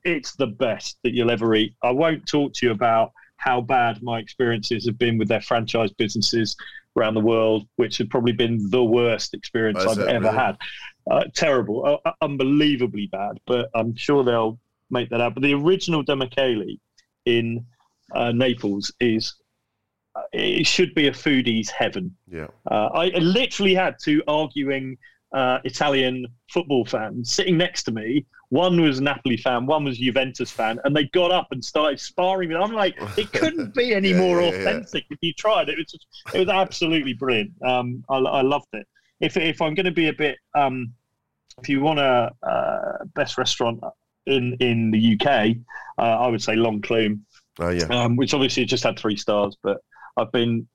[0.04, 1.74] it's the best that you'll ever eat.
[1.84, 3.12] I won't talk to you about
[3.48, 6.56] how bad my experiences have been with their franchise businesses
[6.96, 10.38] around the world, which have probably been the worst experience I've ever really?
[10.46, 10.58] had.
[11.10, 13.40] Uh, terrible, uh, unbelievably bad.
[13.48, 15.34] But I'm sure they'll make that out.
[15.34, 16.76] But the original Da Michele
[17.26, 17.66] in
[18.14, 19.34] uh, Naples is.
[20.16, 22.06] uh, It should be a foodie's heaven.
[22.40, 22.50] Yeah.
[22.70, 24.98] Uh, I I literally had two arguing
[25.34, 28.26] uh, Italian football fans sitting next to me.
[28.50, 32.00] One was a Napoli fan, one was Juventus fan, and they got up and started
[32.02, 32.50] sparring.
[32.50, 34.58] with I'm like, it couldn't be any Yeah, more yeah, yeah.
[34.60, 35.70] authentic if you tried.
[35.70, 36.06] It was just,
[36.36, 37.52] it was absolutely brilliant.
[37.66, 38.86] Um, I, I loved it.
[39.22, 40.94] If if I'm going to be a bit, um,
[41.62, 43.80] if you want a uh, best restaurant
[44.26, 45.56] in in the UK,
[45.98, 47.22] uh, I would say L'Enclume
[47.60, 47.86] Oh, yeah.
[47.86, 49.56] um, which obviously just had three stars.
[49.64, 49.78] But
[50.18, 50.68] I've been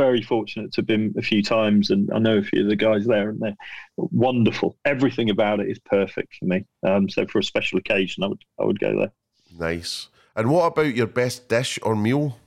[0.00, 2.76] very fortunate to have been a few times, and I know a few of the
[2.76, 3.56] guys there, and they're
[3.96, 4.78] wonderful.
[4.86, 6.64] Everything about it is perfect for me.
[6.82, 9.12] Um, so for a special occasion, I would I would go there.
[9.58, 10.08] Nice.
[10.34, 12.38] And what about your best dish or meal?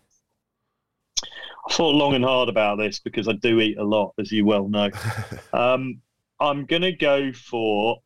[1.22, 4.46] I thought long and hard about this because I do eat a lot, as you
[4.46, 4.90] well know.
[5.54, 6.02] um,
[6.40, 8.00] I'm going to go for,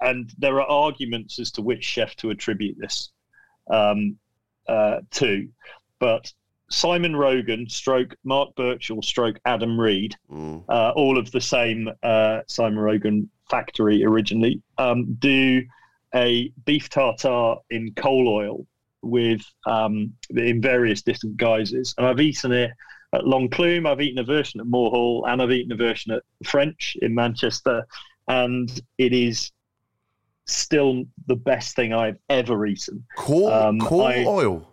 [0.00, 3.10] and there are arguments as to which chef to attribute this
[3.68, 4.18] um,
[4.68, 5.48] uh, to,
[5.98, 6.32] but
[6.70, 10.64] Simon Rogan, stroke Mark Birchall, stroke Adam Reid, Mm.
[10.68, 15.62] uh, all of the same uh, Simon Rogan factory originally, um, do
[16.14, 18.66] a beef tartare in coal oil
[19.02, 22.70] with um, in various different guises, and I've eaten it
[23.12, 23.86] at L'Enclume.
[23.86, 27.14] I've eaten a version at Moor Hall, and I've eaten a version at French in
[27.14, 27.86] Manchester,
[28.28, 29.52] and it is
[30.46, 33.04] still the best thing I've ever eaten.
[33.16, 34.70] Coal, Um, coal I- oil.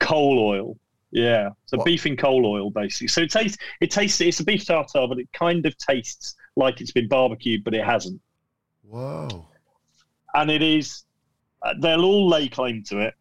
[0.00, 0.76] Coal oil,
[1.14, 1.86] yeah, so What?
[1.86, 3.08] beef in coal oil basically.
[3.08, 6.80] So it tastes, it tastes, it's a beef tartare, but it kind of tastes like
[6.82, 8.20] it's been barbecued, but it hasn't.
[8.86, 9.48] Wow.
[10.34, 11.04] and it is
[11.62, 13.14] uh, they'll all lay claim to it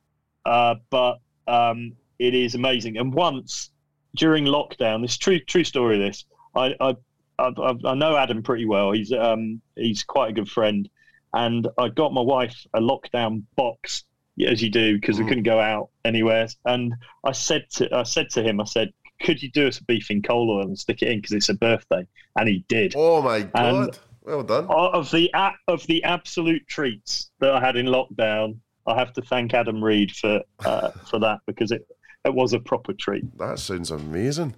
[0.45, 3.71] uh, but um, it is amazing and once
[4.15, 6.25] during lockdown this true true story this
[6.55, 6.95] I, I
[7.39, 10.89] I, I I know Adam pretty well he's um, he's quite a good friend
[11.33, 14.03] and I got my wife a lockdown box
[14.47, 15.27] as you do because we Mm.
[15.27, 19.41] couldn't go out anywhere and I said to I said to him I said could
[19.43, 21.53] you do us a beef in coal oil and stick it in because it's a
[21.53, 22.05] birthday
[22.37, 23.55] and he did Oh my god.
[23.89, 24.65] And- well done.
[24.69, 25.29] of the
[25.67, 28.57] of the absolute treats that I had in lockdown,
[28.87, 31.85] I have to thank Adam Reid for uh, for that because it
[32.25, 33.25] it was a proper treat.
[33.37, 34.55] That sounds amazing.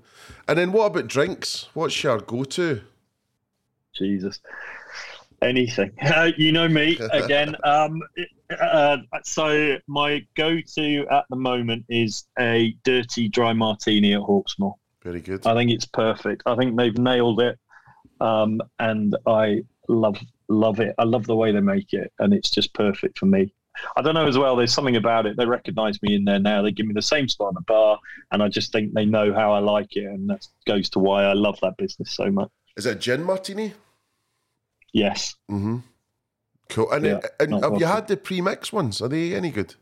[0.47, 1.67] And then what about drinks?
[1.73, 2.81] What's your go-to?
[3.97, 4.39] Jesus,
[5.41, 5.91] anything.
[6.15, 7.55] Uh, you know me again.
[7.63, 8.01] Um,
[8.61, 14.75] uh, so my go-to at the moment is a dirty dry martini at Hawksmoor.
[15.03, 15.45] Very good.
[15.45, 16.43] I think it's perfect.
[16.45, 17.59] I think they've nailed it,
[18.21, 20.17] um, and I love
[20.47, 20.95] love it.
[20.97, 23.53] I love the way they make it, and it's just perfect for me.
[23.97, 24.55] I don't know as well.
[24.55, 25.37] There's something about it.
[25.37, 26.61] They recognise me in there now.
[26.61, 27.99] They give me the same spot in the bar,
[28.31, 31.23] and I just think they know how I like it, and that goes to why
[31.23, 32.49] I love that business so much.
[32.77, 33.73] Is it a gin martini?
[34.95, 35.77] Yes, Mm-hmm.
[36.69, 36.89] Cool.
[36.91, 39.01] And, Yeah, and have you had the pre-mix ones?
[39.01, 39.75] Are they any good?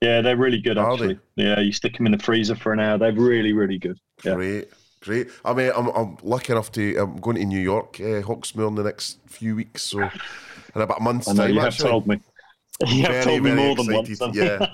[0.00, 1.18] yeah, they're really good Are actually.
[1.36, 2.96] Yeah, you stick them in the freezer for an hour.
[2.98, 3.98] They're really, really good.
[4.24, 4.34] Yeah.
[4.34, 4.68] Great,
[5.00, 5.28] great.
[5.44, 6.96] I mean, I'm, I'm lucky enough to.
[6.96, 11.00] I'm going to New York, uh, Hawksmoor, in the next few weeks, so in about
[11.00, 11.54] a month's I know time.
[11.54, 11.90] you have actually.
[11.90, 12.20] told me.
[12.86, 14.20] You have told me very more than once.
[14.32, 14.66] Yeah,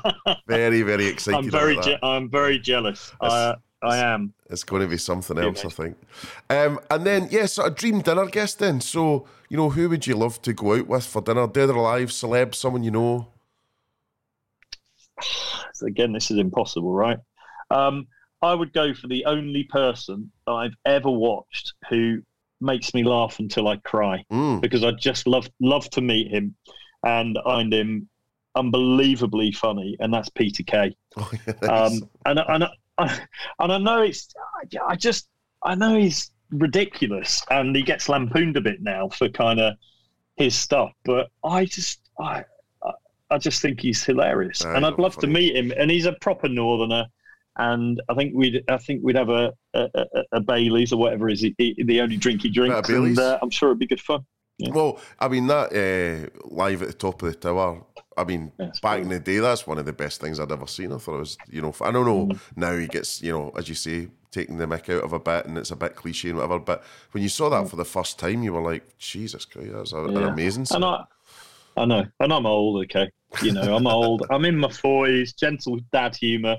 [0.47, 1.39] very, very excited.
[1.45, 3.13] I'm very, je- I'm very jealous.
[3.21, 4.33] I, I am.
[4.49, 5.97] It's going to be something Yeah, else, I think.
[6.49, 8.61] Um, and then, yes, a dream dinner guest.
[8.61, 11.47] Then, so you know, who would you love to go out with for dinner?
[11.47, 13.29] Dead or alive, celeb, someone you know?
[15.75, 17.19] So again, this is impossible, right?
[17.71, 18.07] Um,
[18.43, 22.23] I would go for the only person that I've ever watched who
[22.61, 24.61] makes me laugh until I cry Mm.
[24.61, 26.55] because I just love love to meet him
[27.05, 28.09] and find him
[28.57, 30.97] unbelievably funny, and that's Peter Kay.
[31.17, 31.53] Oh, yeah.
[31.85, 33.21] Um, and and I,
[33.59, 34.29] and I know it's
[34.89, 35.29] I just
[35.65, 39.75] I know he's ridiculous and he gets lampooned a bit now for kind of
[40.37, 42.45] his stuff, but I just I
[43.31, 45.71] I- just think he's hilarious, and I'd love to meet him.
[45.77, 47.05] And he's a proper northerner,
[47.59, 51.29] and I think we'd I think we'd have a a, a, a Bailey's or whatever
[51.29, 53.19] is the, the only drink he drinks, Baileys.
[53.19, 54.25] and uh, I'm sure it'd be good fun.
[54.71, 57.85] Well, I mean that uh, live at the top of the tower.
[58.17, 60.67] I mean, Yeah, back in the day, that's one of the best things I'd ever
[60.67, 60.91] seen.
[60.93, 62.35] I thought it was, you know, I don't know.
[62.35, 62.41] Mm.
[62.57, 65.47] Now he gets, you know, as you say, taking the mick out of a bit,
[65.47, 66.59] and it's a bit cliche and whatever.
[66.59, 69.93] But when you saw that for the first time, you were like, Jesus Christ, that's
[69.93, 70.21] a, an Mm.
[70.21, 70.29] Yeah.
[70.33, 70.67] amazing.
[70.71, 70.85] And.
[70.85, 71.05] I, know,
[71.77, 72.85] I know, and I'm old.
[72.85, 73.11] Okay,
[73.43, 74.27] you know, I'm old.
[74.31, 75.33] I'm in my forties.
[75.33, 76.57] Gentle dad humour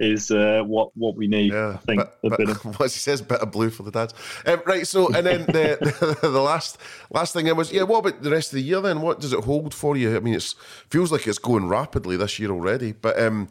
[0.00, 1.52] is uh, what what we need.
[1.52, 4.14] Yeah, I think a bit of what he says, bit of blue for the dads.
[4.46, 6.78] Um, right, so and then the, the last
[7.10, 7.82] last thing I was, yeah.
[7.82, 8.80] What about the rest of the year?
[8.80, 10.16] Then, what does it hold for you?
[10.16, 10.54] I mean, it
[10.90, 12.92] feels like it's going rapidly this year already.
[12.92, 13.48] But um,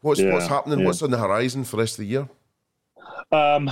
[0.00, 0.80] what's what's happening?
[0.80, 0.86] yeah.
[0.86, 2.28] What's on the horizon for the rest of the year?
[3.32, 3.70] Um,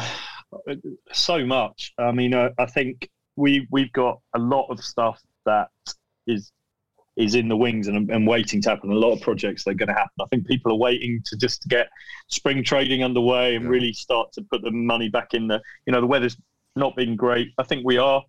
[1.13, 1.93] so much.
[1.99, 5.69] I mean, uh, I think we we've got a lot of stuff that
[6.27, 6.53] is
[7.17, 8.91] is in the wings and, and waiting to happen.
[8.91, 10.13] A lot of projects that are going to happen.
[10.21, 11.89] I think people are waiting to just get
[12.29, 13.71] spring trading underway and Yeah.
[13.71, 15.61] really start to put the money back in the.
[15.87, 16.37] You know, the weather's
[16.77, 17.53] not been great.
[17.59, 18.23] I think we are.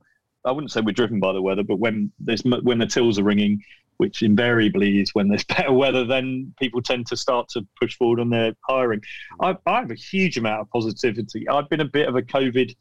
[0.46, 3.24] I wouldn't say we're driven by the weather, but when there's when the tills are
[3.24, 3.64] ringing,
[3.98, 8.20] which invariably is when there's better weather, then people tend to start to push forward
[8.20, 9.02] on their hiring.
[9.42, 11.48] I, I have a huge amount of positivity.
[11.48, 12.76] I've been a bit of a COVID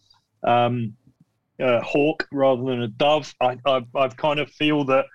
[0.46, 0.94] um,
[1.60, 3.34] uh, hawk rather than a dove.
[3.40, 5.06] I, I, I've kind of feel that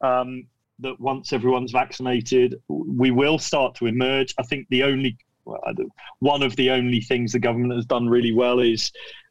[0.00, 0.46] um,
[0.80, 4.34] that once everyone's vaccinated, we will start to emerge.
[4.38, 5.60] I think the only well,
[6.20, 8.90] one of the only things the government has done really well is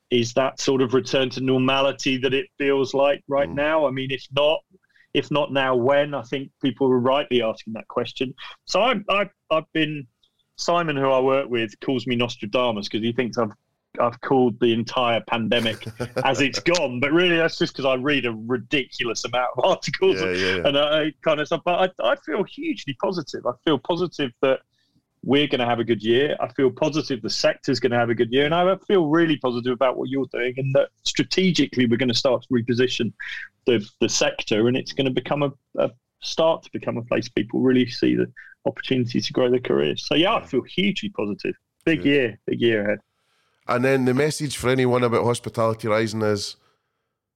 [0.10, 3.56] is that sort of return to normality that it feels like right Mm.
[3.56, 3.88] now.
[3.88, 4.60] I mean, if not,
[5.14, 6.14] if not now, when?
[6.14, 8.34] I think people are rightly asking that question.
[8.66, 10.08] So I've, I've, I've been
[10.56, 13.52] Simon, who I work with, calls me Nostradamus because he thinks I've
[14.00, 15.86] I've called the entire pandemic
[16.26, 17.00] as it's gone.
[17.00, 20.68] But really, that's just because I read a ridiculous amount of articles Yeah, yeah, yeah.
[20.68, 21.62] and I kind of stuff.
[21.64, 23.46] But I, I feel hugely positive.
[23.46, 24.62] I feel positive that
[25.24, 26.36] we're going to have a good year.
[26.42, 29.38] I feel positive the sector's going to have a good year, and I feel really
[29.38, 33.14] positive about what you're doing, and that strategically we're going to start to reposition
[33.66, 35.90] the the sector, and it's going to become a, a
[36.22, 38.32] start to become a place people really see the
[38.66, 40.06] opportunity to grow their careers.
[40.06, 41.56] So yeah, I feel hugely positive.
[41.86, 42.10] Big Good.
[42.10, 43.00] year, big year ahead.
[43.68, 46.58] And then the message for anyone about Hospitality Rising is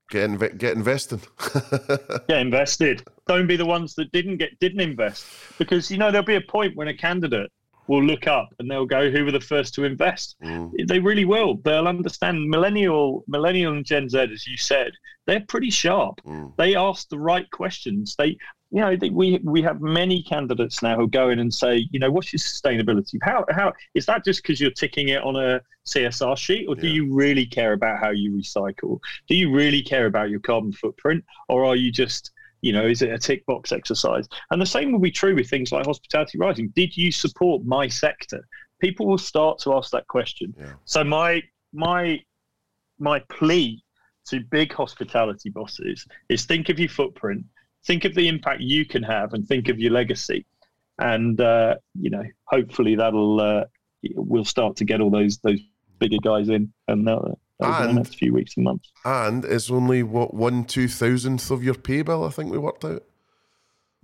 [0.10, 1.22] get, inve- get investing.
[2.28, 3.04] Get invested.
[3.28, 5.26] Don't be the ones that didn't get didn't invest
[5.58, 7.52] because you know there'll be a point when a candidate
[7.88, 10.72] will look up and they'll go, "Who were the first to invest?" Mm.
[10.88, 11.56] They really will.
[11.64, 12.50] They'll understand.
[12.50, 14.92] Millennial, millennial, and Gen Z, as you said,
[15.26, 16.22] they're pretty sharp.
[16.26, 16.56] Mm.
[16.58, 18.16] They ask the right questions.
[18.18, 18.38] They,
[18.72, 22.00] you know, they, we we have many candidates now who go in and say, you
[22.00, 23.18] know, what's your sustainability?
[23.22, 26.88] How how is that just because you're ticking it on a CSR sheet, or do
[26.88, 29.00] you really care about how you recycle?
[29.28, 32.32] Do you really care about your carbon footprint, or are you just
[32.62, 34.28] you know, is it a tick box exercise?
[34.52, 36.70] And the same will be true with things like Hospitality Rising.
[36.76, 38.48] Did you support my sector?
[38.80, 40.54] People will start to ask that question.
[40.86, 41.44] So my
[41.74, 42.20] my
[43.00, 43.84] my plea
[44.28, 47.46] to big hospitality bosses is think of your footprint,
[47.86, 50.46] think of the impact you can have, and think of your legacy.
[51.00, 53.66] And uh, you know, hopefully that'll uh,
[54.16, 55.60] we'll start to get all those those
[56.00, 58.92] bigger guys in and uh, over the And- next few weeks and months.
[59.06, 62.24] and it's only what one two thousandth of your pay bill.
[62.24, 63.04] I think we worked out.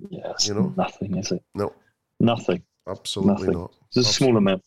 [0.10, 0.74] Yes, You know?
[0.76, 1.44] nothing is it?
[1.56, 1.74] No,
[2.20, 2.64] Nothing.
[2.88, 3.60] absolutely Nothing.
[3.62, 3.72] not.
[3.96, 4.64] It's a small amount.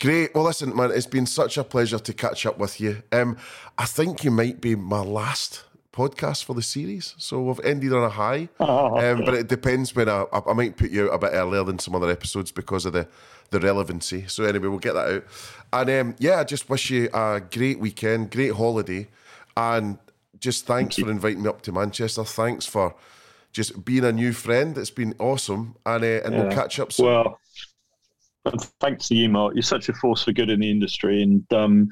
[0.00, 0.34] Great.
[0.34, 3.02] Well, listen, man, it's been such a pleasure to catch up with you.
[3.12, 3.36] Um,
[3.76, 8.04] I think you might be my last podcast for the series, so we've ended on
[8.04, 8.48] a high.
[8.60, 11.30] Oh, um, but it depends when I, I, I might put you out a bit
[11.34, 13.06] earlier than some other episodes because of the
[13.50, 14.26] the relevancy.
[14.26, 15.24] So anyway, we'll get that out.
[15.72, 19.08] And um, yeah, I just wish you a great weekend, great holiday,
[19.56, 19.98] and
[20.40, 22.24] just thanks for inviting me up to Manchester.
[22.24, 22.94] Thanks for
[23.52, 24.76] just being a new friend.
[24.78, 27.06] It's been awesome, and uh, and we'll catch up soon.
[27.06, 27.38] Well,
[28.80, 29.54] thanks to you, Mark.
[29.54, 31.88] You're such a force for good in the industry, and um,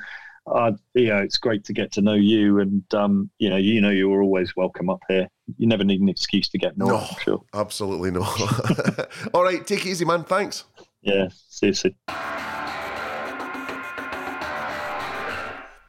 [0.47, 2.61] uh, yeah, it's great to get to know you.
[2.61, 5.29] And um, you know, you know, you're always welcome up here.
[5.59, 7.11] You never need an excuse to get north.
[7.11, 7.45] No, sure.
[7.55, 9.09] absolutely not.
[9.35, 10.25] All right, take it easy, man.
[10.25, 10.65] Thanks.
[11.07, 11.73] Yeah, soon.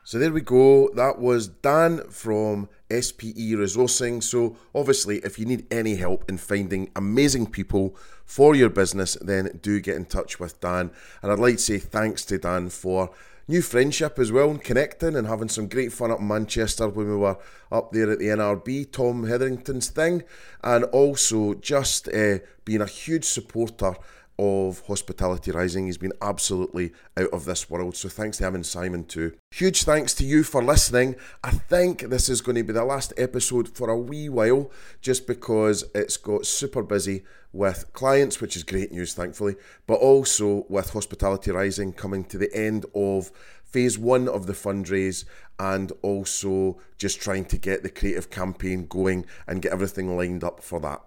[0.03, 0.89] So there we go.
[0.93, 4.21] That was Dan from SPE Resourcing.
[4.21, 7.95] So obviously, if you need any help in finding amazing people
[8.25, 10.91] for your business, then do get in touch with Dan.
[11.23, 13.09] And I'd like to say thanks to Dan for
[13.47, 17.07] new friendship as well and connecting and having some great fun up in Manchester when
[17.07, 17.37] we were
[17.71, 20.23] up there at the NRB, Thom Hetherington's thing,
[20.63, 23.95] and also just uh, being a huge supporter
[24.39, 25.85] of Hospitality Rising.
[25.85, 27.95] He's been absolutely out of this world.
[27.95, 29.33] So thanks to him and Simon too.
[29.51, 31.15] Huge thanks to you for listening.
[31.43, 34.71] I think this is going to be the last episode for a wee while,
[35.01, 37.23] just because it's got super busy
[37.53, 39.55] with clients, which is great news, thankfully,
[39.87, 43.31] but also with Hospitality Rising coming to the end of
[43.63, 45.25] phase one of the fundraise
[45.59, 50.63] and also just trying to get the creative campaign going and get everything lined up
[50.63, 51.01] for that.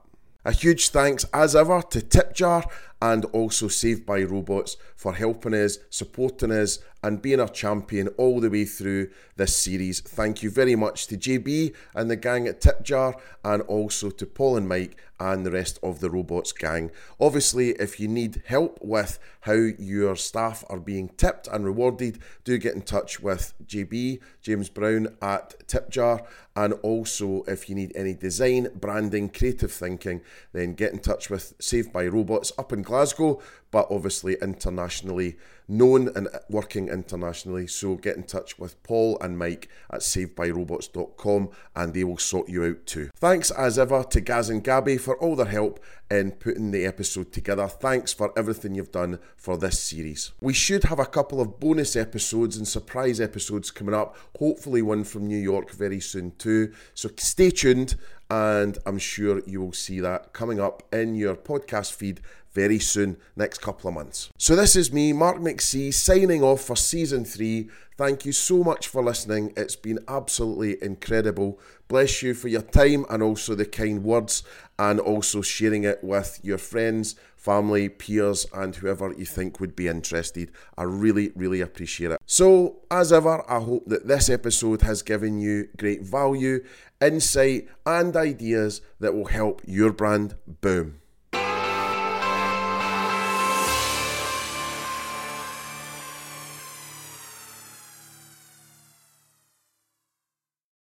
[0.44, 2.64] A huge thanks, as ever, to Tipjar
[3.02, 8.40] and also Saved by Robots for helping us, supporting us, and being our champion all
[8.40, 10.00] the way through this series.
[10.00, 14.56] Thank you very much to JB and the gang at Tipjar, and also to Paul
[14.56, 16.90] and Mike and the rest of the Robots gang.
[17.20, 22.58] Obviously, if you need help with how your staff are being tipped and rewarded, do
[22.58, 26.26] get in touch with JB, James Brown at Tipjar,
[26.56, 30.22] and also if you need any design, branding, creative thinking,
[30.52, 33.40] then get in touch with Saved by Robots up in Glasgow,
[33.70, 35.36] but obviously internationally
[35.70, 37.66] known and working internationally.
[37.66, 42.64] So get in touch with Paul and Mike at savedbyrobots.com and they will sort you
[42.64, 43.10] out too.
[43.14, 47.32] Thanks as ever to Gaz and Gabby for all their help in putting the episode
[47.32, 47.68] together.
[47.68, 50.32] Thanks for everything you've done for this series.
[50.40, 55.04] We should have a couple of bonus episodes and surprise episodes coming up, hopefully one
[55.04, 56.72] from New York very soon too.
[56.94, 57.94] So stay tuned
[58.28, 62.20] and I'm sure you will see that coming up in your podcast feed
[62.52, 64.30] very soon, next couple of months.
[64.38, 67.70] So this is me, Mark McC, signing off for season three.
[67.96, 69.52] Thank you so much for listening.
[69.56, 71.60] It's been absolutely incredible.
[71.86, 74.42] Bless you for your time and also the kind words
[74.78, 79.88] and also sharing it with your friends, family, peers, and whoever you think would be
[79.88, 80.50] interested.
[80.78, 82.18] I really, really appreciate it.
[82.26, 86.64] So, as ever, I hope that this episode has given you great value,
[87.00, 90.99] insight, and ideas that will help your brand boom.